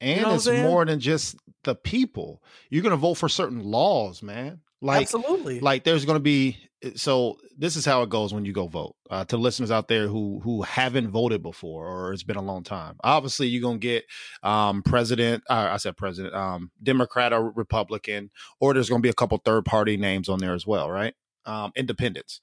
[0.00, 2.42] And know it's more than just the people.
[2.70, 4.60] You're gonna vote for certain laws, man.
[4.80, 5.60] Like Absolutely.
[5.60, 6.56] like there's going to be
[6.94, 10.06] so this is how it goes when you go vote uh, to listeners out there
[10.06, 13.86] who who haven't voted before or it's been a long time obviously you're going to
[13.86, 14.04] get
[14.44, 19.10] um president uh, i said president um democrat or republican or there's going to be
[19.10, 21.14] a couple third party names on there as well right
[21.46, 22.40] um independents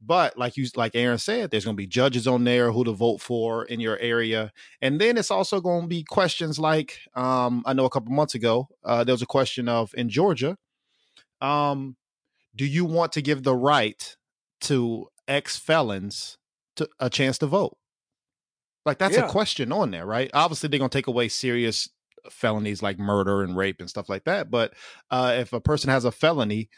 [0.00, 2.92] but like you like aaron said there's going to be judges on there who to
[2.92, 7.62] vote for in your area and then it's also going to be questions like um
[7.66, 10.56] i know a couple months ago uh, there was a question of in georgia
[11.40, 11.96] um,
[12.54, 14.16] do you want to give the right
[14.62, 16.38] to ex felons
[16.76, 17.76] to a chance to vote?
[18.86, 19.26] Like that's Yeah.
[19.26, 20.30] a question on there, right?
[20.32, 21.88] Obviously, they're gonna take away serious
[22.30, 24.50] felonies like murder and rape and stuff like that.
[24.50, 24.74] But
[25.10, 26.68] uh, if a person has a felony,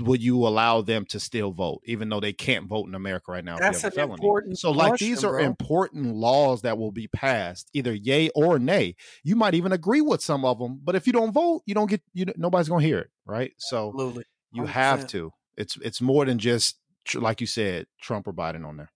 [0.00, 3.44] would you allow them to still vote, even though they can't vote in America right
[3.44, 3.58] now?
[3.58, 4.14] That's an felony?
[4.14, 5.44] important So, like, these are bro.
[5.44, 8.96] important laws that will be passed, either yay or nay.
[9.24, 11.90] You might even agree with some of them, but if you don't vote, you don't
[11.90, 12.26] get you.
[12.36, 13.52] Nobody's gonna hear it, right?
[13.58, 14.24] So Absolutely.
[14.52, 15.08] you have 100%.
[15.08, 15.32] to.
[15.56, 16.78] It's it's more than just
[17.14, 18.90] like you said, Trump or Biden on there.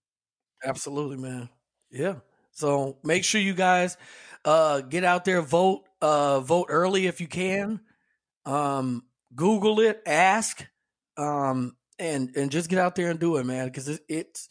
[0.64, 1.48] Absolutely, man.
[1.90, 2.16] Yeah.
[2.52, 3.96] So make sure you guys
[4.44, 7.80] uh get out there, vote, uh vote early if you can.
[8.44, 9.02] Um
[9.34, 10.66] Google it, ask,
[11.18, 14.48] um, and and just get out there and do it, man, because it, it's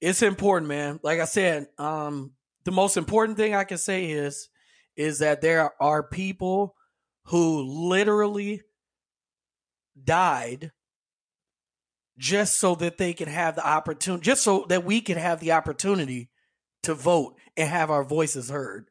[0.00, 1.00] it's important, man.
[1.02, 2.32] Like I said, um,
[2.64, 4.48] the most important thing I can say is
[4.96, 6.74] is that there are people
[7.26, 8.62] who literally
[10.02, 10.72] died
[12.18, 15.52] just so that they can have the opportunity, just so that we can have the
[15.52, 16.28] opportunity
[16.82, 18.88] to vote and have our voices heard.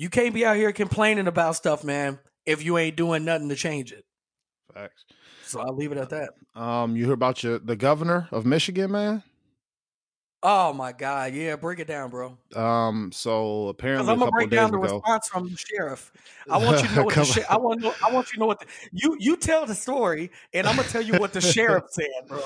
[0.00, 3.54] You can't be out here complaining about stuff, man, if you ain't doing nothing to
[3.54, 4.06] change it.
[4.72, 5.04] Facts.
[5.44, 6.30] So I'll leave it at that.
[6.54, 9.22] Um, you hear about your the governor of Michigan, man?
[10.42, 12.38] Oh my God, yeah, break it down, bro.
[12.56, 16.10] Um, so apparently I'm gonna break down the ago, response from the sheriff.
[16.48, 17.50] I want you to know what the sheriff.
[17.50, 17.94] I want know.
[18.02, 20.88] I want you to know what the, you you tell the story, and I'm gonna
[20.88, 22.40] tell you what the sheriff said, bro.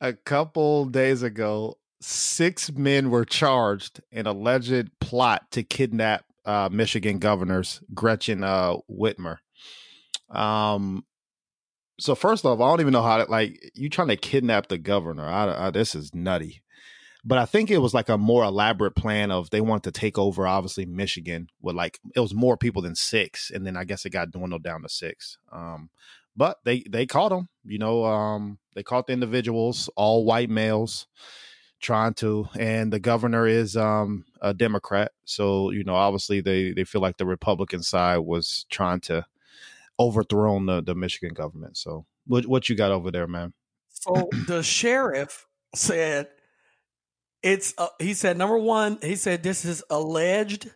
[0.00, 7.18] a couple days ago, six men were charged in alleged plot to kidnap uh, Michigan
[7.18, 9.38] governors Gretchen uh, Whitmer.
[10.30, 11.04] Um,
[12.00, 14.78] so first off, I don't even know how to like you trying to kidnap the
[14.78, 15.28] governor.
[15.28, 16.62] I, I, this is nutty.
[17.24, 20.18] But I think it was like a more elaborate plan of they wanted to take
[20.18, 24.04] over, obviously Michigan with like it was more people than six, and then I guess
[24.04, 25.38] it got dwindled down to six.
[25.52, 25.90] Um,
[26.36, 27.48] but they they caught them.
[27.64, 31.06] You know, um, they caught the individuals, all white males,
[31.80, 36.84] trying to, and the governor is um a Democrat, so you know, obviously they they
[36.84, 39.24] feel like the Republican side was trying to
[39.98, 41.76] overthrow the the Michigan government.
[41.76, 43.54] So what what you got over there, man?
[43.88, 46.28] So the sheriff said
[47.42, 47.72] it's.
[47.78, 48.98] Uh, he said number one.
[49.00, 50.70] He said this is alleged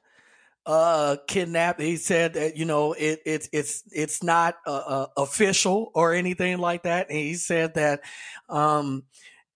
[0.65, 1.81] uh kidnap.
[1.81, 6.59] He said that you know it it's it's it's not uh, uh, official or anything
[6.59, 7.09] like that.
[7.09, 8.01] And he said that
[8.49, 9.05] um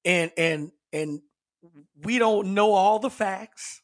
[0.05, 1.21] and and and
[2.03, 3.80] we don't know all the facts.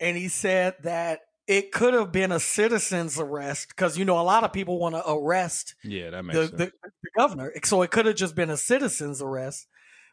[0.00, 4.22] And he said that it could have been a citizen's arrest because you know a
[4.22, 7.52] lot of people want to arrest Yeah, that the, the, the governor.
[7.64, 9.66] So it could have just been a citizen's arrest.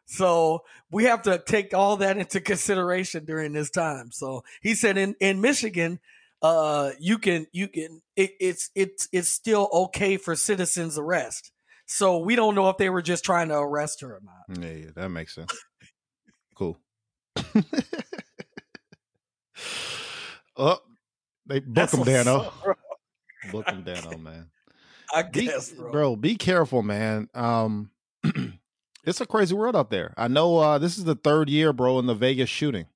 [0.06, 4.12] So we have to take all that into consideration during this time.
[4.12, 6.00] So he said in, in Michigan,
[6.42, 11.52] uh, you can you can it, it's it's it's still okay for citizens arrest.
[11.88, 14.60] So we don't know if they were just trying to arrest her or not.
[14.60, 15.54] Yeah, yeah, that makes sense.
[16.56, 16.80] Cool.
[20.58, 20.78] oh,
[21.46, 22.52] they book That's what's Danno.
[23.52, 24.50] Book him, Danno, man.
[25.14, 25.92] I Be, guess, bro.
[25.92, 27.30] bro, be careful, man.
[27.34, 27.92] Um,
[29.06, 30.14] it's a crazy world out there.
[30.18, 32.88] I know uh, this is the third year, bro, in the Vegas shooting.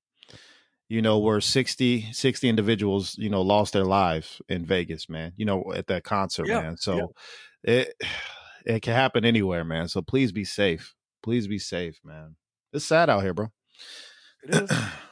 [0.88, 5.32] You know, where 60, 60 individuals, you know, lost their lives in Vegas, man.
[5.36, 6.76] You know, at that concert, Yeah, man.
[6.76, 7.14] So
[7.62, 7.94] it
[8.66, 9.86] it can happen anywhere, man.
[9.86, 10.96] So please be safe.
[11.22, 12.34] Please be safe, man.
[12.72, 13.52] It's sad out here, bro.
[14.42, 14.70] It is.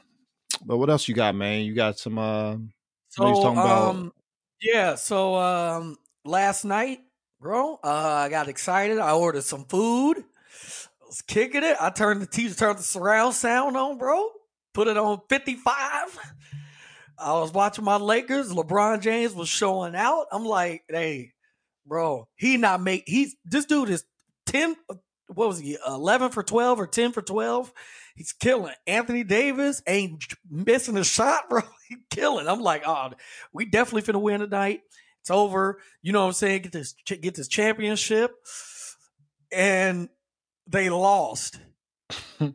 [0.64, 1.64] but what else you got, man?
[1.64, 2.56] You got some uh
[3.08, 4.12] So, know he's talking about- um,
[4.60, 4.94] yeah.
[4.96, 7.00] So, um, last night,
[7.40, 8.98] bro, uh, I got excited.
[8.98, 10.18] I ordered some food.
[10.18, 11.76] I was kicking it.
[11.80, 14.28] I turned the TV, turned the surround sound on, bro.
[14.74, 16.18] Put it on fifty five.
[17.18, 18.52] I was watching my Lakers.
[18.52, 20.26] LeBron James was showing out.
[20.30, 21.32] I'm like, hey,
[21.86, 23.04] bro, he not make.
[23.06, 24.04] He's this dude is
[24.46, 24.76] ten.
[25.26, 25.76] What was he?
[25.86, 27.72] Eleven for twelve or ten for twelve?
[28.18, 28.74] He's killing.
[28.86, 31.62] Anthony Davis ain't missing a shot, bro.
[31.88, 32.46] He killing.
[32.46, 33.12] I'm like, oh,
[33.50, 34.82] we definitely finna win tonight.
[35.22, 35.80] It's over.
[36.02, 36.60] You know what I'm saying?
[36.60, 38.34] Get this get this championship.
[39.50, 40.10] And
[40.66, 41.58] they lost.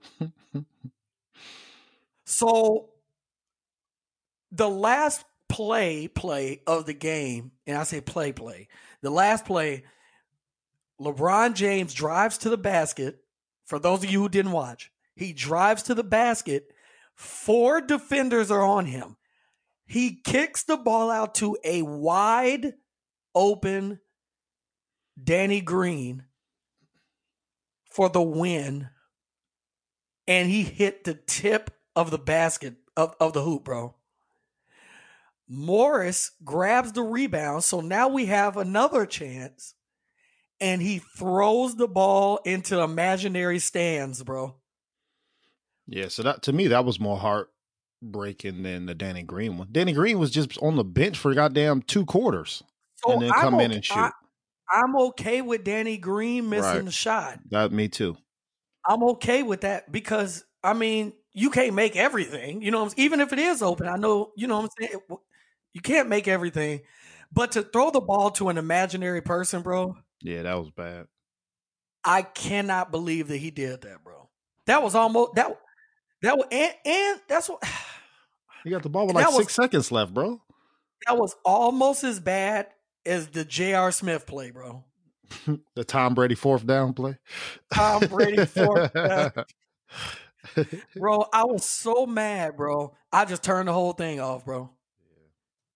[2.33, 2.89] So
[4.51, 8.69] the last play play of the game, and I say play play,
[9.01, 9.83] the last play,
[10.99, 13.19] LeBron James drives to the basket.
[13.65, 16.73] For those of you who didn't watch, he drives to the basket.
[17.15, 19.17] Four defenders are on him.
[19.85, 22.73] He kicks the ball out to a wide
[23.35, 23.99] open
[25.21, 26.23] Danny Green
[27.91, 28.89] for the win.
[30.27, 33.95] And he hit the tip of the basket of, of the hoop, bro.
[35.47, 37.63] Morris grabs the rebound.
[37.63, 39.75] So now we have another chance.
[40.59, 44.55] And he throws the ball into imaginary stands, bro.
[45.87, 49.67] Yeah, so that to me that was more heartbreaking than the Danny Green one.
[49.71, 52.63] Danny Green was just on the bench for goddamn two quarters
[53.05, 53.97] So and then I'm come in and shoot.
[53.97, 54.11] I,
[54.71, 56.85] I'm okay with Danny Green missing Right.
[56.85, 57.39] the shot.
[57.51, 58.17] that me too.
[58.87, 62.61] I'm okay with that because I mean you can't make everything.
[62.61, 64.31] You know, even if it is open, I know.
[64.37, 65.01] You know what I'm saying.
[65.73, 66.81] You can't make everything,
[67.31, 71.07] but to throw the ball to an imaginary person, bro, Yeah, that was bad.
[72.05, 74.29] I cannot believe that he did that, bro.
[74.67, 75.57] That was almost that.
[76.23, 77.63] That was and, and that's what
[78.65, 80.41] You got the ball with like was- six seconds left, bro.
[81.05, 82.67] that was almost as bad
[83.05, 83.91] as the J.R.
[83.91, 84.85] Smith play, bro.
[85.75, 87.17] the Tom Brady fourth down play.
[87.73, 89.31] Tom Brady fourth down.
[90.95, 92.93] Bro, I was so mad, bro.
[93.11, 94.69] I just turned the whole thing off, bro.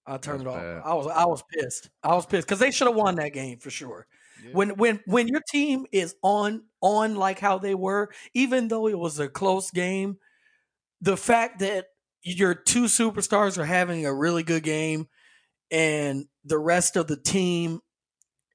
[0.06, 0.60] I turned it off.
[0.60, 0.82] bad.
[0.84, 1.90] I was I was pissed.
[2.04, 4.08] I was pissed because they should have won that game for sure.
[4.44, 4.52] Yeah.
[4.52, 9.00] When when when your team is on on like how they were, even though it
[9.00, 10.18] was a close game,
[11.02, 11.86] the fact that
[12.24, 15.08] your two superstars are having a really good game
[15.72, 17.80] and the rest of the team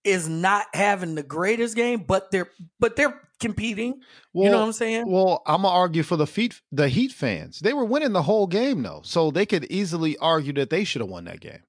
[0.04, 2.50] is not having the greatest game, but they're
[2.80, 4.00] but they're competing.
[4.32, 5.04] well, you know what I'm saying?
[5.10, 7.60] Well, I'm gonna argue for the feet, the Heat fans.
[7.60, 11.02] They were winning the whole game though, so they could easily argue that they should
[11.02, 11.62] have won that game.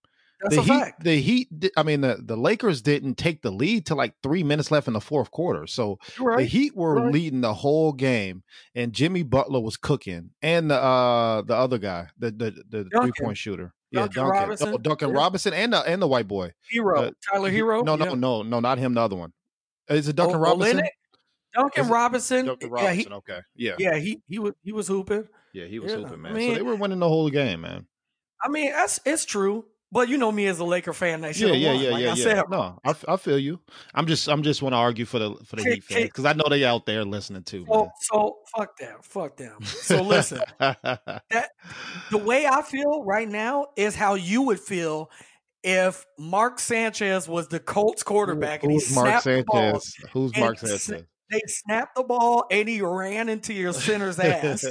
[0.44, 1.04] That's the a Heat, fact.
[1.04, 1.48] the Heat.
[1.78, 4.94] I mean, the the Lakers didn't take the lead till like three minutes left in
[4.94, 5.66] the fourth quarter.
[5.68, 6.44] So You're the.
[6.44, 7.14] Heat were right.
[7.14, 8.44] leading the whole game,
[8.76, 13.12] and Jimmy Butler was cooking, and the uh the other guy, the the, the three
[13.20, 14.74] point shooter, Duncan yeah, Duncan, Robinson.
[14.74, 15.16] Oh, Duncan Yeah.
[15.16, 17.84] Robinson, and the and the white boy, Herro, uh, Tyler Herro.
[17.86, 18.14] No, no, Yeah.
[18.16, 18.94] no, no, not him.
[18.94, 19.34] The other one.
[19.90, 20.78] Is it Duncan O- Robinson?
[20.80, 20.88] Olynyk?
[21.56, 22.46] Duncan Robinson.
[22.48, 23.40] Duncan Yeah, he, okay.
[23.56, 23.76] Yeah.
[23.78, 25.28] yeah, he he was he was hooping.
[25.54, 26.34] Yeah, he was Yeah, hooping, I man.
[26.34, 27.86] mean- so they were winning the whole game, man.
[28.44, 29.66] I mean, that's it's true.
[29.94, 31.82] But you know me as a Laker fan, they should Yeah, have yeah, won.
[31.84, 32.24] yeah, like yeah, I yeah.
[32.24, 33.60] said, No, I feel you.
[33.94, 36.34] I'm just, I'm just want to argue for the for the Heat fans because I
[36.34, 39.64] know they out there listening too, so so fuck them, fuck them.
[39.64, 40.76] So listen, man.
[42.10, 45.12] the way I feel right now is how you would feel
[45.64, 49.22] if Mark Sanchez was the Colts quarterback and he Who's Mark.
[49.22, 49.96] Sanchez?
[50.12, 51.04] Who's Mark Sanchez?
[51.34, 54.64] They snapped the ball and he ran into your center's ass.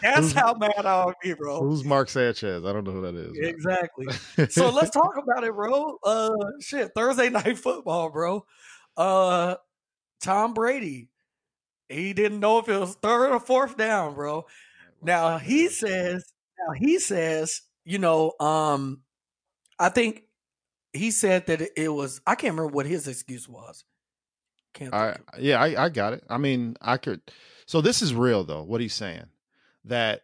[0.00, 1.60] That's how mad I would be, bro.
[1.60, 2.64] Who's Mark Sanchez?
[2.64, 3.36] I don't know who that is.
[3.36, 4.06] Exactly.
[4.50, 5.98] so let's talk about it, bro.
[6.04, 8.46] Uh shit, Thursday night football, bro.
[8.96, 9.56] Uh
[10.22, 11.08] Tom Brady.
[11.88, 14.46] He didn't know if it was third or fourth down, bro.
[15.02, 16.24] Now he says,
[16.56, 19.00] now he says, you know, um,
[19.76, 20.22] I think
[20.92, 23.84] he said that it, it was I can't remember what his excuse was.
[24.74, 26.24] Can't I yeah, I, I got it.
[26.28, 27.20] I mean, I could.
[27.66, 28.62] So this is real though.
[28.62, 29.26] What he's saying
[29.84, 30.22] that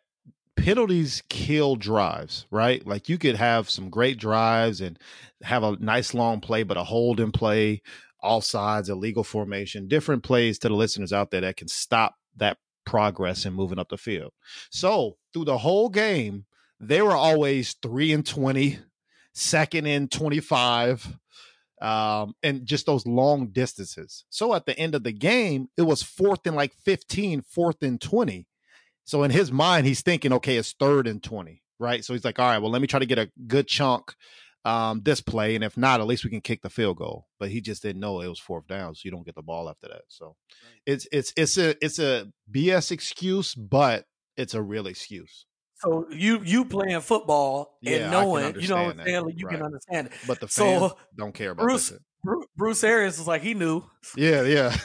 [0.56, 2.86] penalties kill drives, right?
[2.86, 4.98] Like you could have some great drives and
[5.42, 7.82] have a nice long play, but a hold in play,
[8.20, 12.58] all sides, illegal formation, different plays to the listeners out there that can stop that
[12.84, 14.32] progress and moving up the field.
[14.70, 16.46] So through the whole game,
[16.80, 18.78] they were always three and 20,
[19.32, 21.18] second and 25
[21.82, 24.24] um, and just those long distances.
[24.30, 28.00] So at the end of the game, it was fourth and like 15, fourth and
[28.00, 28.46] 20.
[29.04, 32.04] So in his mind, he's thinking, okay, it's third and 20, right?
[32.04, 34.14] So he's like, all right, well, let me try to get a good chunk
[34.66, 35.54] um, this play.
[35.54, 37.26] And if not, at least we can kick the field goal.
[37.38, 39.70] But he just didn't know it was fourth down, so you don't get the ball
[39.70, 40.02] after that.
[40.08, 40.34] So
[40.84, 45.46] it's it's it's a it's a BS excuse, but it's a real excuse.
[45.78, 49.24] So you you playing football and can knowing, you know what I'm saying?
[49.26, 50.12] Like, you can understand it.
[50.26, 51.98] But the So, fans don't care about Bruce- shit.
[52.56, 53.84] Bruce Arians was like, he knew.
[54.16, 54.76] Yeah, yeah.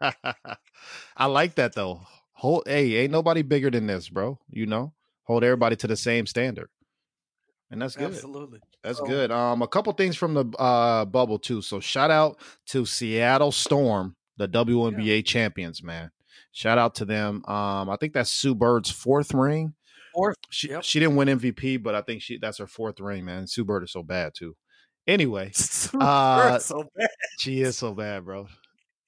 [1.16, 2.02] I like that though.
[2.34, 4.38] Hold, hey, ain't nobody bigger than this, bro.
[4.48, 4.92] You know,
[5.24, 6.70] hold everybody to the same standard,
[7.70, 8.12] and that's good.
[8.12, 8.60] Absolutely.
[8.82, 9.30] That's So- good.
[9.30, 11.60] Um, a couple things from the uh bubble too.
[11.62, 16.10] So shout out to Seattle Storm, the WNBA champions, man.
[16.52, 17.44] Shout out to them.
[17.46, 19.74] Um, I think that's Sue Bird's fourth ring.
[20.14, 20.36] Fourth.
[20.50, 20.82] She Yep.
[20.84, 23.46] she didn't win MVP, but I think she that's her fourth ring, man.
[23.46, 24.56] Sue Bird is so bad too.
[25.06, 25.52] Anyway,
[26.00, 27.08] Uh, so bad.
[27.38, 28.46] she is so bad, bro.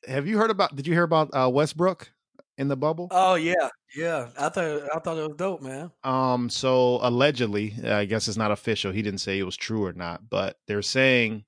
[0.07, 0.75] Have you heard about?
[0.75, 2.11] Did you hear about uh, Westbrook
[2.59, 3.09] in the bubble.
[3.11, 4.29] Oh yeah, yeah.
[4.39, 5.91] I thought I thought it was dope, man.
[6.05, 8.93] Um, so allegedly, I guess it's not official.
[8.93, 11.45] He didn't say it was true or not, but they're saying,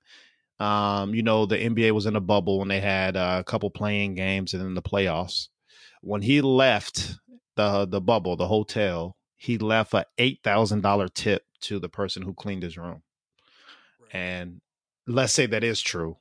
[0.60, 3.70] um, you know, the NBA was in a bubble and they had uh, a couple
[3.70, 5.48] playing games and then the playoffs.
[6.02, 7.14] When he left
[7.56, 12.22] the the bubble, the hotel, he left a eight thousand dollar tip to the person
[12.22, 13.02] who cleaned his room.
[14.10, 14.62] And
[15.06, 16.16] let's say that is true.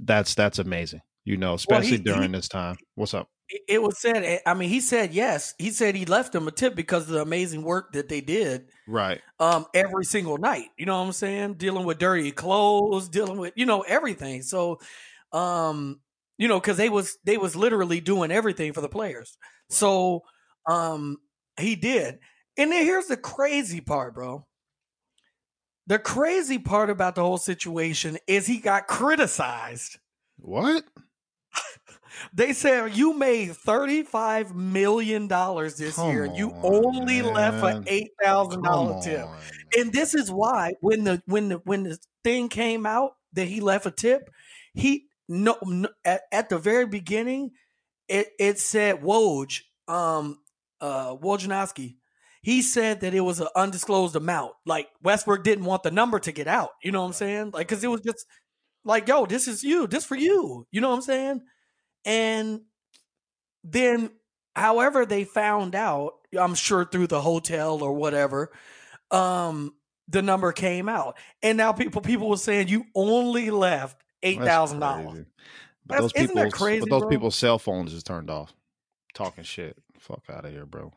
[0.00, 1.02] That's that's amazing.
[1.24, 2.76] You know, especially well, he, during he, this time.
[2.96, 3.28] What's up?
[3.68, 4.24] It was said.
[4.24, 5.54] Eh, I mean, he said yes.
[5.58, 8.66] He said he left them a tip because of the amazing work that they did.
[8.88, 9.20] Right.
[9.38, 10.66] Um, every single night.
[10.76, 11.54] You know what I'm saying?
[11.54, 14.42] Dealing with dirty clothes, dealing with you know everything.
[14.42, 14.80] So,
[15.32, 16.00] um,
[16.36, 19.38] you know, because they was they was literally doing everything for the players.
[19.70, 19.76] Right.
[19.76, 20.22] So,
[20.68, 21.18] um,
[21.60, 22.18] he did.
[22.58, 24.46] And then here's the crazy part, bro.
[25.86, 29.98] The crazy part about the whole situation is he got criticized.
[30.38, 30.84] What?
[32.32, 36.24] They said you made $35 million this Come year.
[36.34, 39.28] You only left an eight thousand dollar tip.
[39.76, 43.60] And this is why when the when the when the thing came out that he
[43.60, 44.30] left a tip,
[44.74, 47.50] he no, no at, at, the very beginning,
[48.08, 50.38] it it said Woj, um
[50.80, 51.96] uh Wojnarowski.
[52.46, 54.52] He said that it was an undisclosed amount.
[54.64, 56.70] Like Westbrook didn't want the number to get out.
[56.80, 57.50] You know what I'm saying?
[57.52, 58.24] Like, cause it was just
[58.84, 60.64] like, yo, this is you, this for you.
[60.70, 61.40] You know what I'm saying?
[62.04, 62.60] And
[63.64, 64.10] then,
[64.54, 68.52] however, they found out, I'm sure through the hotel or whatever,
[69.10, 69.74] um,
[70.06, 71.18] the number came out.
[71.42, 75.26] And now people people were saying you only left eight thousand dollars.
[75.84, 77.10] But those people, crazy, but those bro?
[77.10, 78.54] people's cell phones is turned off.
[79.14, 79.76] Talking shit.
[79.98, 80.92] Fuck out of here, bro.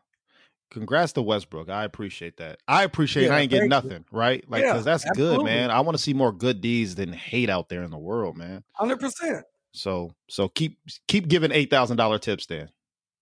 [0.71, 1.69] Congrats to Westbrook.
[1.69, 2.59] I appreciate that.
[2.67, 4.17] I appreciate yeah, I ain't getting nothing, you.
[4.17, 4.43] right?
[4.47, 5.37] Like, yeah, cause that's absolutely.
[5.37, 5.71] good, man.
[5.71, 8.63] I want to see more good deeds than hate out there in the world, man.
[8.73, 9.45] Hundred percent.
[9.73, 12.69] So so keep keep giving eight thousand dollar tips then.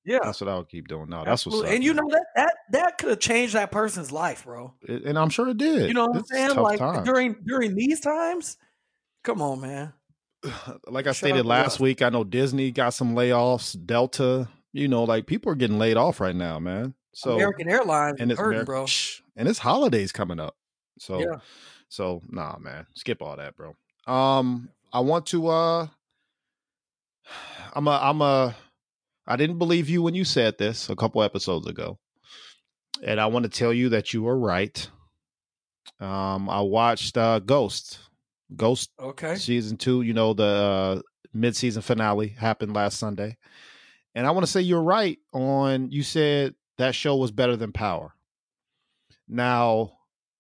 [0.04, 1.10] Yeah, that's what I'll keep doing.
[1.10, 1.68] No, that's what's up.
[1.68, 4.74] And you know that that that could have changed that person's life, bro.
[4.82, 5.88] It, and I'm sure it did.
[5.88, 6.60] You know what it's I'm saying?
[6.60, 7.04] Like time.
[7.04, 8.58] during during these times,
[9.24, 9.94] come on, man.
[10.88, 13.78] like I stated last week, I know Disney got some layoffs.
[13.86, 16.94] Delta, you know, like people are getting laid off right now, man.
[17.18, 18.86] So American Airlines and it's hurting, bro.
[19.36, 20.56] And it's holidays coming up.
[21.00, 21.40] So yeah.
[21.90, 23.76] so nah, man, skip all that, bro.
[24.06, 25.88] Um, I want to uh
[27.74, 28.56] I'm a I'm a
[29.26, 31.98] I didn't believe you when you said this a couple episodes ago.
[33.04, 34.88] And I want to tell you that you were right.
[36.00, 37.98] Um I watched uh Ghost.
[38.56, 39.38] Ghost okay.
[39.38, 41.02] season 2, you know the uh,
[41.34, 43.38] mid-season finale happened last Sunday.
[44.14, 47.72] And I want to say you're right on you said that show was better than
[47.72, 48.14] Power.
[49.28, 49.94] Now,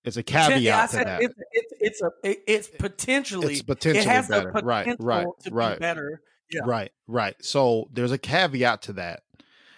[0.03, 1.21] it's a caveat yeah, to that.
[1.21, 4.51] It's, it's, it's a it's potentially it's potentially it has better.
[4.63, 6.21] right, right, right, better
[6.51, 6.61] yeah.
[6.65, 7.35] Right, right.
[7.41, 9.21] So there's a caveat to that.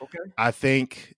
[0.01, 0.19] Okay.
[0.37, 1.15] I think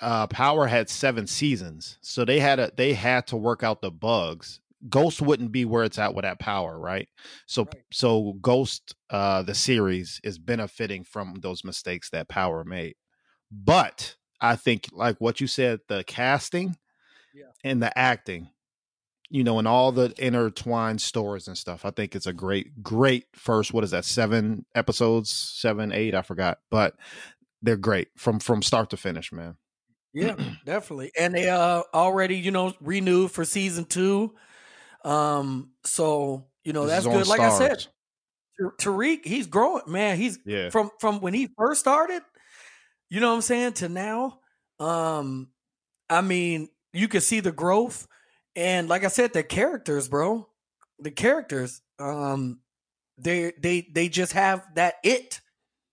[0.00, 1.98] uh Power had 7 seasons.
[2.00, 4.60] So they had a they had to work out the bugs.
[4.88, 7.08] Ghost wouldn't be where it's at with that power, right?
[7.46, 7.82] So right.
[7.92, 12.96] so Ghost uh the series is benefiting from those mistakes that Power made.
[13.50, 14.16] But
[14.50, 16.76] I think like what you said the casting
[17.34, 17.46] yeah.
[17.62, 18.50] and the acting
[19.34, 21.84] you know, and all the intertwined stories and stuff.
[21.84, 23.74] I think it's a great, great first.
[23.74, 24.04] What is that?
[24.04, 26.14] Seven episodes, seven, eight?
[26.14, 26.94] I forgot, but
[27.60, 29.56] they're great from from start to finish, man.
[30.12, 31.10] Yeah, definitely.
[31.18, 34.34] And they uh already, you know, renewed for season two.
[35.04, 37.26] Um, so you know this that's good.
[37.26, 37.84] Like I said,
[38.80, 40.16] Tariq, he's growing, man.
[40.16, 40.70] He's yeah.
[40.70, 42.22] from from when he first started.
[43.10, 44.40] You know what I'm saying to now.
[44.80, 45.48] Um,
[46.10, 48.06] I mean, you can see the growth
[48.56, 50.48] and like I said, the characters, bro,
[50.98, 52.60] the characters, um,
[53.18, 55.40] they they they just have that it.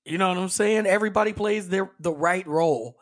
[0.06, 0.86] You know what I'm saying?
[0.86, 2.98] Everybody plays their the right role.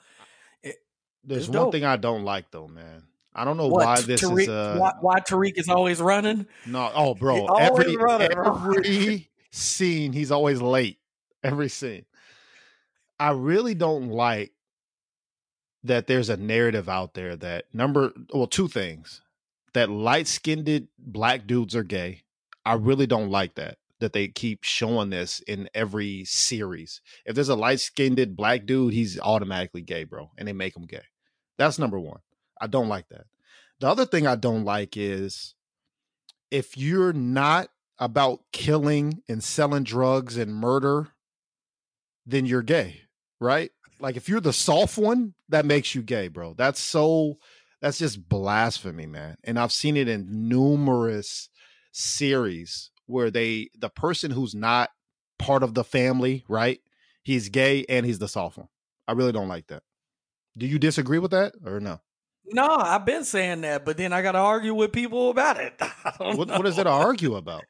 [0.64, 0.76] It,
[1.24, 3.04] There's one thing I don't like though, man.
[3.34, 4.50] I don't know what, why this Tariq, is.
[4.50, 6.48] Uh, why, why Tariq is always running?
[6.66, 10.98] No, oh, bro, every running, every scene he's always late.
[11.44, 12.06] Every scene.
[13.20, 14.54] I really don't like
[15.84, 16.08] that.
[16.08, 19.22] There's a narrative out there that number well, two things
[19.74, 22.24] that light skinned black dudes are gay.
[22.66, 27.02] I really don't like that that they keep showing this in every series.
[27.26, 30.86] If there's a light skinned black dude, he's automatically gay, bro, and they make him
[30.86, 31.04] gay.
[31.58, 32.22] That's number one.
[32.62, 33.26] I don't like that.
[33.80, 35.56] The other thing I don't like is
[36.52, 41.10] if you're not about killing and selling drugs and murder,
[42.26, 43.02] then you're gay,
[43.40, 43.72] right?
[44.00, 46.54] Like if you're the soft one, that makes you gay, bro.
[46.54, 47.38] That's so
[47.82, 49.38] that's just blasphemy, man.
[49.44, 51.50] And I've seen it in numerous
[51.92, 54.90] series where they the person who's not
[55.38, 56.80] part of the family, right?
[57.24, 58.68] He's gay and he's the soft one.
[59.08, 59.84] I really don't like that.
[60.58, 62.00] Do you disagree with that or no?
[62.52, 65.80] No, I've been saying that, but then I got to argue with people about it.
[66.18, 67.64] What, what is there to argue about?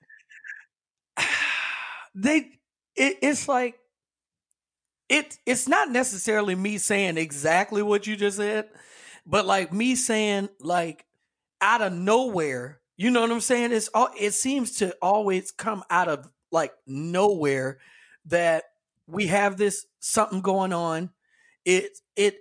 [2.16, 2.38] they
[2.96, 3.76] it, it's like
[5.10, 8.70] it it's not necessarily me saying exactly what you just said,
[9.26, 11.05] but like me saying like
[11.62, 13.72] out of nowhere, you know what I'm saying?
[13.72, 17.80] It's all it seems to always come out of like nowhere
[18.26, 18.64] that
[19.07, 21.10] we have this something going on.
[21.66, 22.38] It it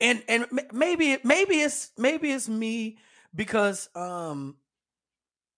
[0.00, 2.98] and and maybe maybe it's maybe it's me
[3.34, 4.56] because um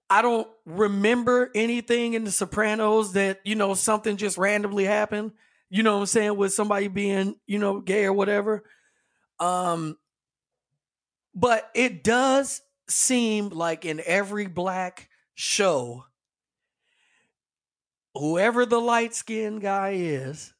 [0.08, 5.30] I don't remember anything in the Sopranos that, you know, something just randomly happened,
[5.70, 8.64] you know what I'm saying, with somebody being, you know, gay or whatever.
[9.38, 9.96] Um
[11.34, 16.04] but it does seem like in every black show
[18.14, 20.52] whoever the light-skinned guy is,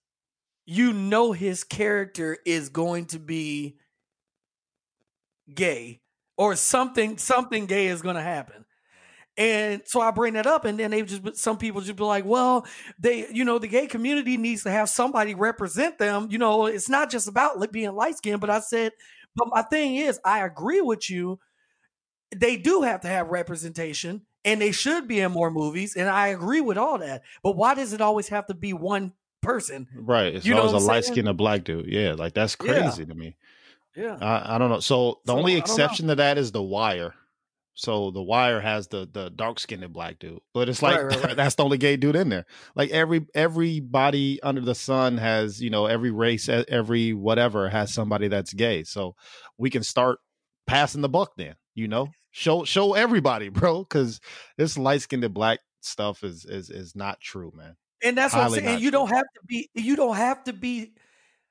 [0.64, 3.76] you know his character is going to be
[5.52, 6.00] gay
[6.38, 8.64] or something something gay is going to happen
[9.41, 12.26] and so I bring that up, and then they just some people just be like,
[12.26, 12.66] "Well,
[12.99, 16.28] they, you know, the gay community needs to have somebody represent them.
[16.30, 18.93] You know, it's not just about being light skinned." But I said,
[19.34, 21.41] but my thing is, I agree with you.
[22.36, 26.28] They do have to have representation, and they should be in more movies, and I
[26.28, 27.22] agree with all that.
[27.43, 29.88] But why does it always have to be one person?
[29.95, 30.34] Right.
[30.34, 31.86] It's You know a light skinned black dude.
[31.86, 32.66] Yeah, like that's Yeah.
[32.72, 33.36] crazy to me.
[33.97, 34.80] Yeah, I, I don't know.
[34.80, 35.74] So the So, only I don't know.
[35.76, 37.14] exception to that is the wire.
[37.74, 41.24] So the wire has the the dark skinned black dude, but it's like Right, right,
[41.24, 41.36] right.
[41.36, 42.44] that's the only gay dude in there.
[42.74, 48.28] Like every everybody under the sun has you know every race, every whatever has somebody
[48.28, 48.84] that's gay.
[48.84, 49.14] So
[49.56, 50.18] we can start
[50.66, 51.56] passing the buck then.
[51.74, 54.20] You know, show show everybody, bro, because
[54.58, 57.76] this light skinned black stuff is is is not true, man.
[58.02, 58.80] and that's what I'm saying.
[58.80, 59.70] You don't have to be.
[59.74, 60.92] You don't have to be.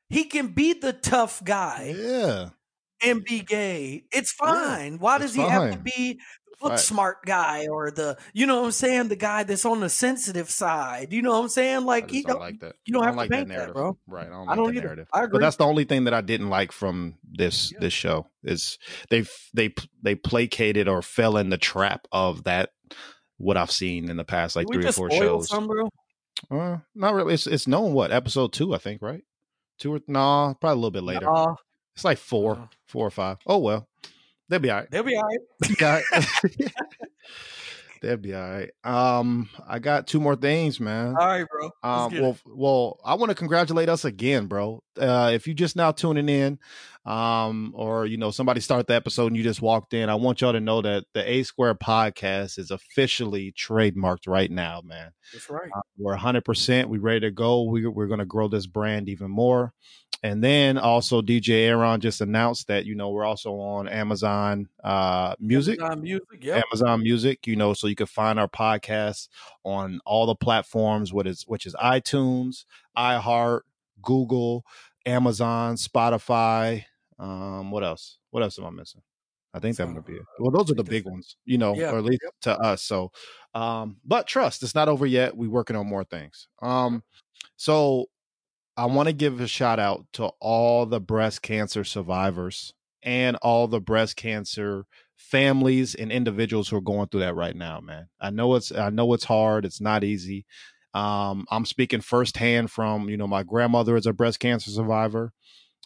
[0.10, 1.96] He can be the tough guy.
[1.98, 2.50] Yeah,
[3.04, 4.04] and be gay.
[4.12, 5.00] It's Yeah, fine.
[5.00, 5.84] Why it's does he have to fine.
[5.84, 6.20] be
[6.62, 6.82] look Fact.
[6.84, 10.50] smart guy or the you know what I'm saying, the guy that's on the sensitive
[10.50, 11.14] side?
[11.14, 11.86] You know what I'm saying?
[12.02, 12.76] I Like he don't don't, like that.
[12.86, 13.98] you don't I have don't to like that paint that, narrative, bro.
[14.08, 14.28] right?
[14.28, 14.82] I don't I like don't that either.
[14.88, 15.08] narrative.
[15.14, 17.80] I But that's the only thing that I didn't like from this Yeah.
[17.82, 18.78] this show is
[19.10, 19.24] they
[19.54, 22.72] they they placated or fell in the trap of that
[23.38, 25.48] what I've seen in the past like Did three or four shows.
[25.48, 25.90] some, bro?
[26.52, 27.34] Uh, not really.
[27.34, 29.22] It's it's known what episode two, I think, right?
[29.78, 31.26] Two or no, probably a little bit later.
[31.26, 31.56] Nah,
[32.00, 32.68] It's like four, Uh.
[32.88, 33.40] four or five.
[33.46, 33.90] Oh well,
[34.48, 34.90] they'll be all right.
[34.90, 36.04] they'll be all right.
[36.58, 36.68] Yeah.
[38.02, 38.72] They'll be all right.
[38.86, 41.08] Um, I got two more things, man.
[41.20, 41.66] All right, bro.
[41.84, 42.42] Um, well, it.
[42.46, 44.82] well, I want to congratulate us again, bro.
[44.98, 46.60] Uh, if you just now tuning in,
[47.04, 50.40] um, or you know somebody start the episode and you just walked in, I want
[50.40, 55.12] y'all to know that the A Squared podcast is officially trademarked right now, man.
[55.34, 55.70] That's right.
[55.76, 56.86] Uh, we're 100%.
[56.88, 57.64] We ready to go.
[57.64, 59.74] We, we're going to grow this brand even more.
[60.22, 65.36] And then also DJ Aaron just announced that, you know, we're also on Amazon uh,
[65.40, 65.80] Music.
[65.82, 66.44] Amazon music.
[66.44, 66.64] Yep.
[66.66, 69.30] Amazon Music, you know, so you can find our podcast
[69.64, 72.66] on all the platforms, what is which is iTunes,
[72.98, 73.62] iHeart,
[74.02, 74.66] Google,
[75.06, 76.84] Amazon, Spotify.
[77.18, 78.18] Um, what else?
[78.32, 79.02] What else am I missing?
[79.54, 80.22] I think that So, would be it.
[80.38, 82.34] Well, those are the big ones, you know, Yeah, or at least yep.
[82.42, 82.84] to us.
[82.84, 83.12] So,
[83.56, 85.36] um, but trust, it's not over yet.
[85.36, 86.48] We're working on more things.
[86.62, 87.04] Um,
[87.56, 88.06] so
[88.80, 92.74] I want to give a shout out to all the breast cancer survivors
[93.04, 94.86] and all the breast cancer
[95.18, 98.08] families and individuals who are going through that right now, man.
[98.22, 100.46] I know it's I know it's hard, it's not easy.
[100.94, 105.34] Um, I'm speaking firsthand from, you know, my grandmother is a breast cancer survivor.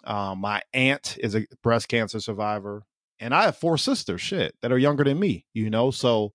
[0.03, 2.83] Um, my aunt is a breast cancer survivor.
[3.19, 5.89] And I have four sisters, shit, that are younger than me, you know.
[5.89, 6.33] So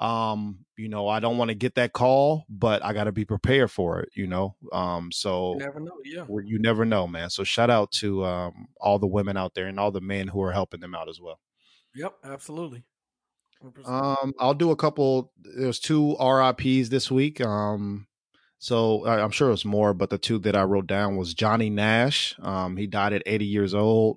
[0.00, 3.70] um, you know, I don't want to get that call, but I gotta be prepared
[3.70, 4.56] for it, you know.
[4.72, 5.98] Um, so You never know.
[6.04, 6.24] Yeah.
[6.44, 7.28] you never know, man.
[7.30, 10.40] So shout out to um, all the women out there and all the men who
[10.42, 11.38] are helping them out as well.
[11.94, 12.14] Yep.
[12.24, 12.84] Absolutely.
[13.62, 13.86] 100%.
[13.88, 15.32] Um, I'll do a couple.
[15.38, 17.40] There's two RIPS this week.
[17.42, 18.06] Um,
[18.58, 21.68] so I- I'm sure it's more, but the two that I wrote down was Johnny
[21.68, 22.34] Nash.
[22.40, 24.16] Um, he died at 80 years old.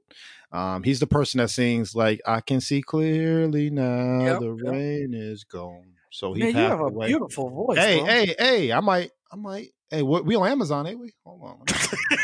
[0.54, 4.72] Um, he's the person that sings like "I can see clearly now, Yep, the yep.
[4.74, 7.80] rain is gone." So he Man, you have a beautiful voice.
[7.80, 8.06] hey, bro.
[8.06, 8.72] hey, hey!
[8.72, 9.70] I might, I might.
[9.90, 11.12] Hey, we we on Amazon, ain't we?
[11.26, 11.60] Hold on.
[11.68, 12.18] Let me,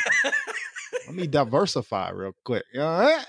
[1.08, 2.64] let me diversify real quick.
[2.76, 3.26] Let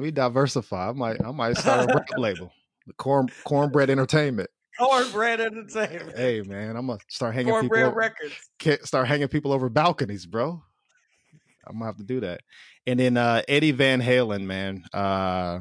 [0.00, 0.88] me diversify.
[0.90, 2.52] I might, I might start a rap label,
[2.86, 4.50] the corn cornbread entertainment.
[4.78, 6.18] Cornbread Entertainment.
[6.18, 7.68] Hey, man, I'm gonna start hanging people.
[7.68, 8.34] Cornbread Over, Records.
[8.58, 10.62] can't start hanging people over balconies, bro.
[11.66, 12.40] I'm gonna have to do that.
[12.86, 15.60] And then uh, Eddie Van Halen, man, uh,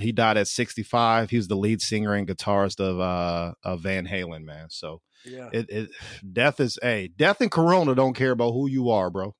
[0.00, 1.30] he died at 65.
[1.30, 4.68] He was the lead singer and guitarist of uh, of Van Halen, man.
[4.70, 5.50] So Yeah.
[5.52, 5.90] it, it
[6.32, 9.34] death is a hey, death and Corona don't care about who you are, bro.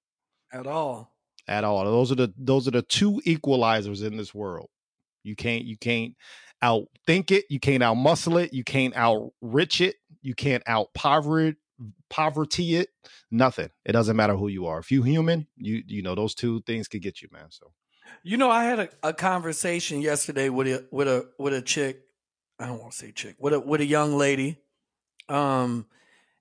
[0.52, 1.10] At all.
[1.48, 1.84] at all.
[1.84, 4.68] Those are the those are the two equalizers in this world.
[5.24, 6.14] You can't you can't
[6.62, 10.88] outthink it, you can't outmuscle it, you can't outrich it, you can't out
[12.12, 12.90] poverty it.
[13.30, 13.70] Nothing.
[13.86, 14.78] It doesn't matter who you are.
[14.78, 17.46] If you human, you you know those two things could get you, man.
[17.48, 17.72] So
[18.22, 22.02] You know, I had a, a conversation yesterday with a with a with a chick.
[22.60, 23.36] I don't want to say chick.
[23.38, 24.58] With a with a young lady,
[25.30, 25.86] um,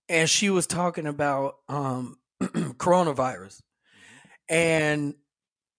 [0.09, 3.61] and she was talking about um coronavirus,
[4.49, 5.15] and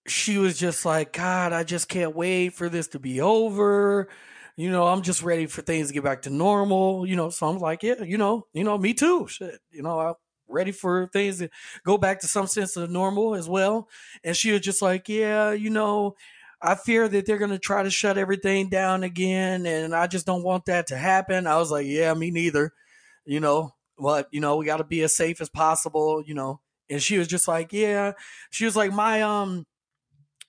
[0.06, 4.08] she was just like, "God, I just can't wait for this to be over."
[4.56, 7.06] You know, I'm just ready for things to get back to normal.
[7.06, 9.26] You know, so I'm like, yeah, you know, you know, me too.
[9.28, 10.14] Shit, you know, I'm
[10.48, 11.48] ready for things to
[11.84, 13.88] go back to some sense of normal as well.
[14.22, 16.14] And she was just like, yeah, you know,
[16.60, 19.66] I fear that they're to try to shut everything down again.
[19.66, 21.46] And I just don't want that to happen.
[21.46, 22.72] I was like, yeah, me neither.
[23.24, 26.60] You know, but, you know, we got to be as safe as possible, you know.
[26.90, 28.12] And she was just like, yeah.
[28.50, 29.66] She was like, my, um,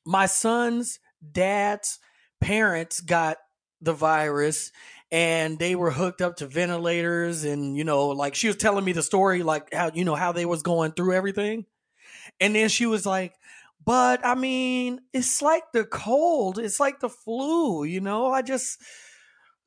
[0.05, 0.99] my son's
[1.31, 1.99] dad's
[2.41, 3.37] parents got
[3.83, 4.71] the virus
[5.11, 8.93] and they were hooked up to ventilators and you know like she was telling me
[8.93, 11.65] the story like how you know how they was going through everything.
[12.39, 13.33] And then she was like
[13.85, 18.31] but i mean it's like the cold it's like the flu you know?
[18.31, 18.81] I just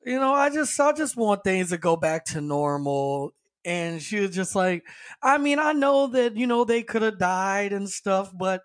[0.05, 3.33] you know i just i just want things to go back to normal.
[3.65, 4.83] And she was just like
[5.21, 8.63] i mean i know that you know they could have died and stuff but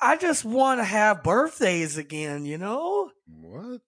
[0.00, 3.10] i just want to have birthdays again you know
[3.40, 3.80] what?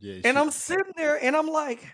[0.00, 1.84] Yeah, and I'm sitting there and I'm like,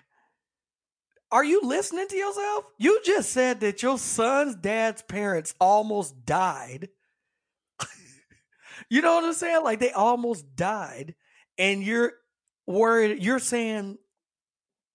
[1.30, 2.64] are you listening to yourself?
[2.78, 6.88] You just said that your son's dad's parents almost died.
[8.88, 9.62] you know what I'm saying?
[9.62, 11.14] Like they almost died.
[11.58, 12.12] And you're
[12.66, 13.98] worried, you're saying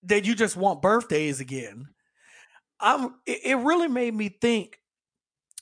[0.04, 1.88] that you just want birthdays again.
[2.80, 4.80] I'm it, it really made me think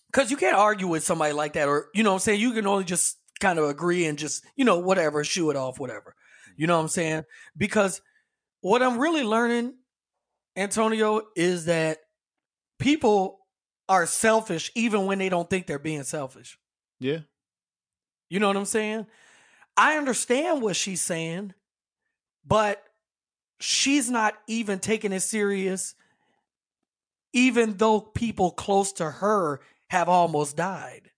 [0.08, 2.54] because you can't argue with somebody like that, or you know what I'm saying, you
[2.54, 6.16] can only just kind of agree and just, you know, whatever, shoo it off, whatever.
[6.56, 7.24] You know what I'm saying?
[7.58, 8.02] Because
[8.62, 9.74] what I'm really learning,
[10.56, 11.98] Antonio, is that
[12.80, 13.40] people
[13.90, 16.58] are selfish even when they don't think they're being selfish.
[17.00, 17.20] yeah.
[18.30, 19.08] You know what I'm saying?
[19.76, 21.54] I understand what she's saying,
[22.48, 22.82] but
[23.60, 25.96] she's not even taking it serious,
[27.34, 31.11] even though people close to her have almost died.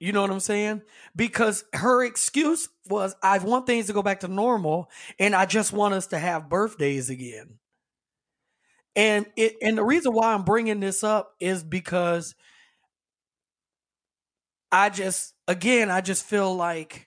[0.00, 0.82] You know what I'm saying?
[1.16, 5.72] Because her excuse was, I want things to go back to normal and I just
[5.72, 7.58] want us to have birthdays again.
[8.94, 12.34] And it and the reason why I'm bringing this up is because
[14.72, 17.06] I just again I just feel like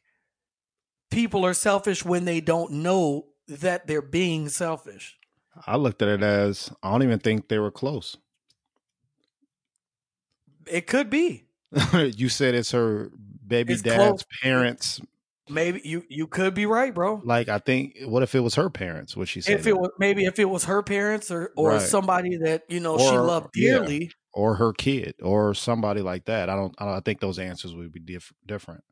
[1.10, 5.18] people are selfish when they don't know that they're being selfish.
[5.68, 8.16] I looked at it as I don't even think they were close.
[10.66, 11.46] It could be.
[11.94, 13.12] you said it's her
[13.46, 14.26] baby It's dad's close.
[14.42, 15.02] parents.
[15.50, 17.22] Maybe you you could be right, bro.
[17.26, 19.18] Like I think, what if it was her parents?
[19.18, 21.82] What she said, If it was maybe if it was her parents or or Right.
[21.82, 23.80] somebody that you know she Or- loved yeah.
[23.80, 26.50] dearly, or her kid, or somebody like that.
[26.50, 26.74] I don't.
[26.78, 28.84] I, don't, I think those answers would be diff- different.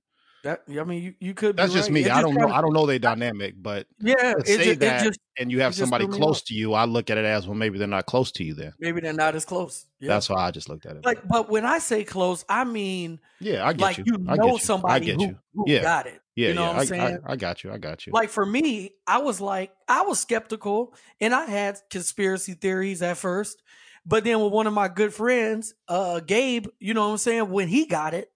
[0.44, 1.56] That I mean you, you could.
[1.56, 1.94] Be That's just right.
[1.94, 2.06] me.
[2.06, 2.48] It I don't know.
[2.48, 6.08] I don't know their dynamic, but Yeah, to say that just and you have somebody
[6.08, 7.56] close to you, I look at it as well.
[7.56, 8.54] Maybe they're not close to you.
[8.54, 9.86] Then maybe they're not as close.
[10.00, 10.10] Yeah.
[10.10, 11.06] that's why I just looked at it.
[11.06, 14.04] like, but when I say close, I mean yeah, I get like you.
[14.08, 14.60] you I know get you.
[14.60, 15.38] somebody I get who, you.
[15.54, 15.82] who Yeah.
[15.82, 16.22] got it.
[16.36, 16.68] Yeah, you know yeah.
[16.68, 17.20] what I'm I, saying?
[17.26, 17.72] I, I got you.
[17.72, 18.14] I got you.
[18.14, 23.18] Like for me, I was like, I was skeptical and I had conspiracy theories at
[23.18, 23.62] first.
[24.06, 27.50] But then with one of my good friends, uh, Gabe, you know what I'm saying,
[27.50, 28.32] when he got it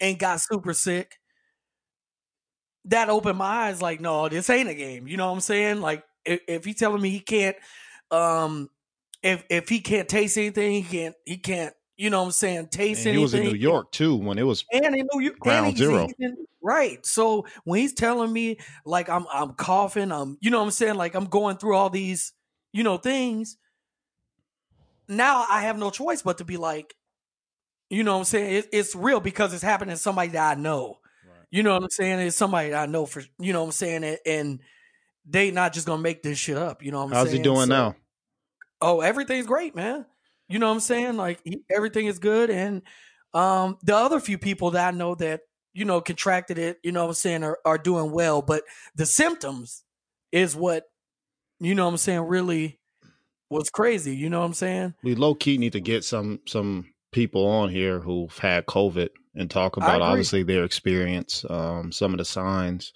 [0.00, 1.18] and got super sick,
[2.86, 5.06] that opened my eyes like, no, this ain't a game.
[5.06, 5.80] You know what I'm saying?
[5.80, 7.56] Like if, if he's telling me he can't
[8.10, 8.70] um
[9.22, 12.68] if if he can't taste anything, he can't he can't, you know what I'm saying,
[12.68, 13.44] taste and he was in.
[13.44, 14.64] New York too when it was.
[14.72, 16.08] and in New York, Ground zero.
[16.08, 17.04] eating- right?
[17.06, 20.94] So when he's telling me like I'm I'm coughing, I'm you know what I'm saying,
[20.94, 22.32] like I'm going through all these
[22.72, 23.56] you know things.
[25.08, 26.94] Now I have no choice but to be like,
[27.90, 28.54] you know what I'm saying.
[28.56, 30.98] It, it's real because it's happening to somebody that I know.
[31.50, 32.20] You know what I'm saying?
[32.20, 34.60] It's somebody I know for you know what I'm saying, and, and
[35.28, 36.82] they not just gonna make this shit up.
[36.82, 37.38] You know what I'm How's saying?
[37.38, 37.96] he doing So- now?
[38.80, 40.04] Oh, everything's great, man.
[40.48, 41.16] You know what I'm saying?
[41.16, 42.82] Like he, everything is good, and
[43.34, 45.40] um, the other few people that I know that
[45.72, 48.42] you know contracted it, you know what I'm saying, are, are doing well.
[48.42, 48.62] But
[48.94, 49.82] the symptoms
[50.32, 50.84] is what
[51.58, 52.78] you know what I'm saying really
[53.50, 54.14] was crazy.
[54.14, 54.94] You know what I'm saying?
[55.02, 59.50] We low key need to get some some people on here who've had COVID and
[59.50, 62.92] talk about obviously their experience, um, some of the signs,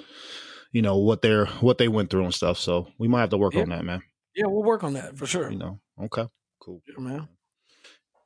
[0.72, 2.58] you know what they're what they went through and stuff.
[2.58, 3.62] So we might have to work Yeah.
[3.62, 4.02] on that, man.
[4.34, 5.50] Yeah, we'll work on that for sure.
[5.50, 6.26] You know, okay,
[6.60, 6.82] cool.
[6.88, 7.28] Yeah, man.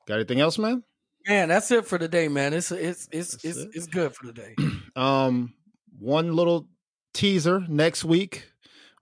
[0.07, 0.83] Got anything else, man?
[1.27, 2.53] Man, that's it for today, man.
[2.53, 3.71] It's it's it's That's it's, it.
[3.75, 4.55] it's good for today.
[4.97, 5.55] Um,
[5.99, 6.69] one little
[7.15, 8.45] teaser next week.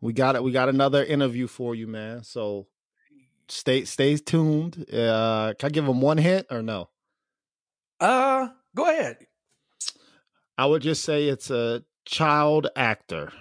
[0.01, 0.43] We got it.
[0.43, 2.25] We got another interview for you, man.
[2.25, 2.67] So
[3.49, 4.87] stay stay tuned.
[4.91, 6.89] Uh, can I give them one hint or no?
[8.01, 9.19] Uh, go ahead.
[10.59, 13.33] I would just say it's a child actor.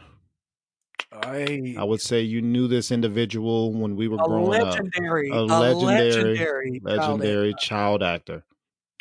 [1.12, 4.68] I, I would say you knew this individual when we were growing up.
[4.76, 7.66] legendary, A a legendary- legendary, child Legendary actor.
[7.66, 8.44] child actor.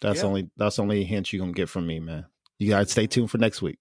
[0.03, 0.27] That's Yeah.
[0.27, 2.27] only that's only a hint you're gonna get from me, man.
[2.59, 3.79] You guys stay tuned for next week.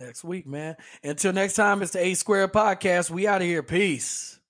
[0.00, 0.74] next week, man.
[1.04, 3.08] Until next time, it's the A Squared Podcast.
[3.10, 3.62] We out of here.
[3.62, 4.40] Peace.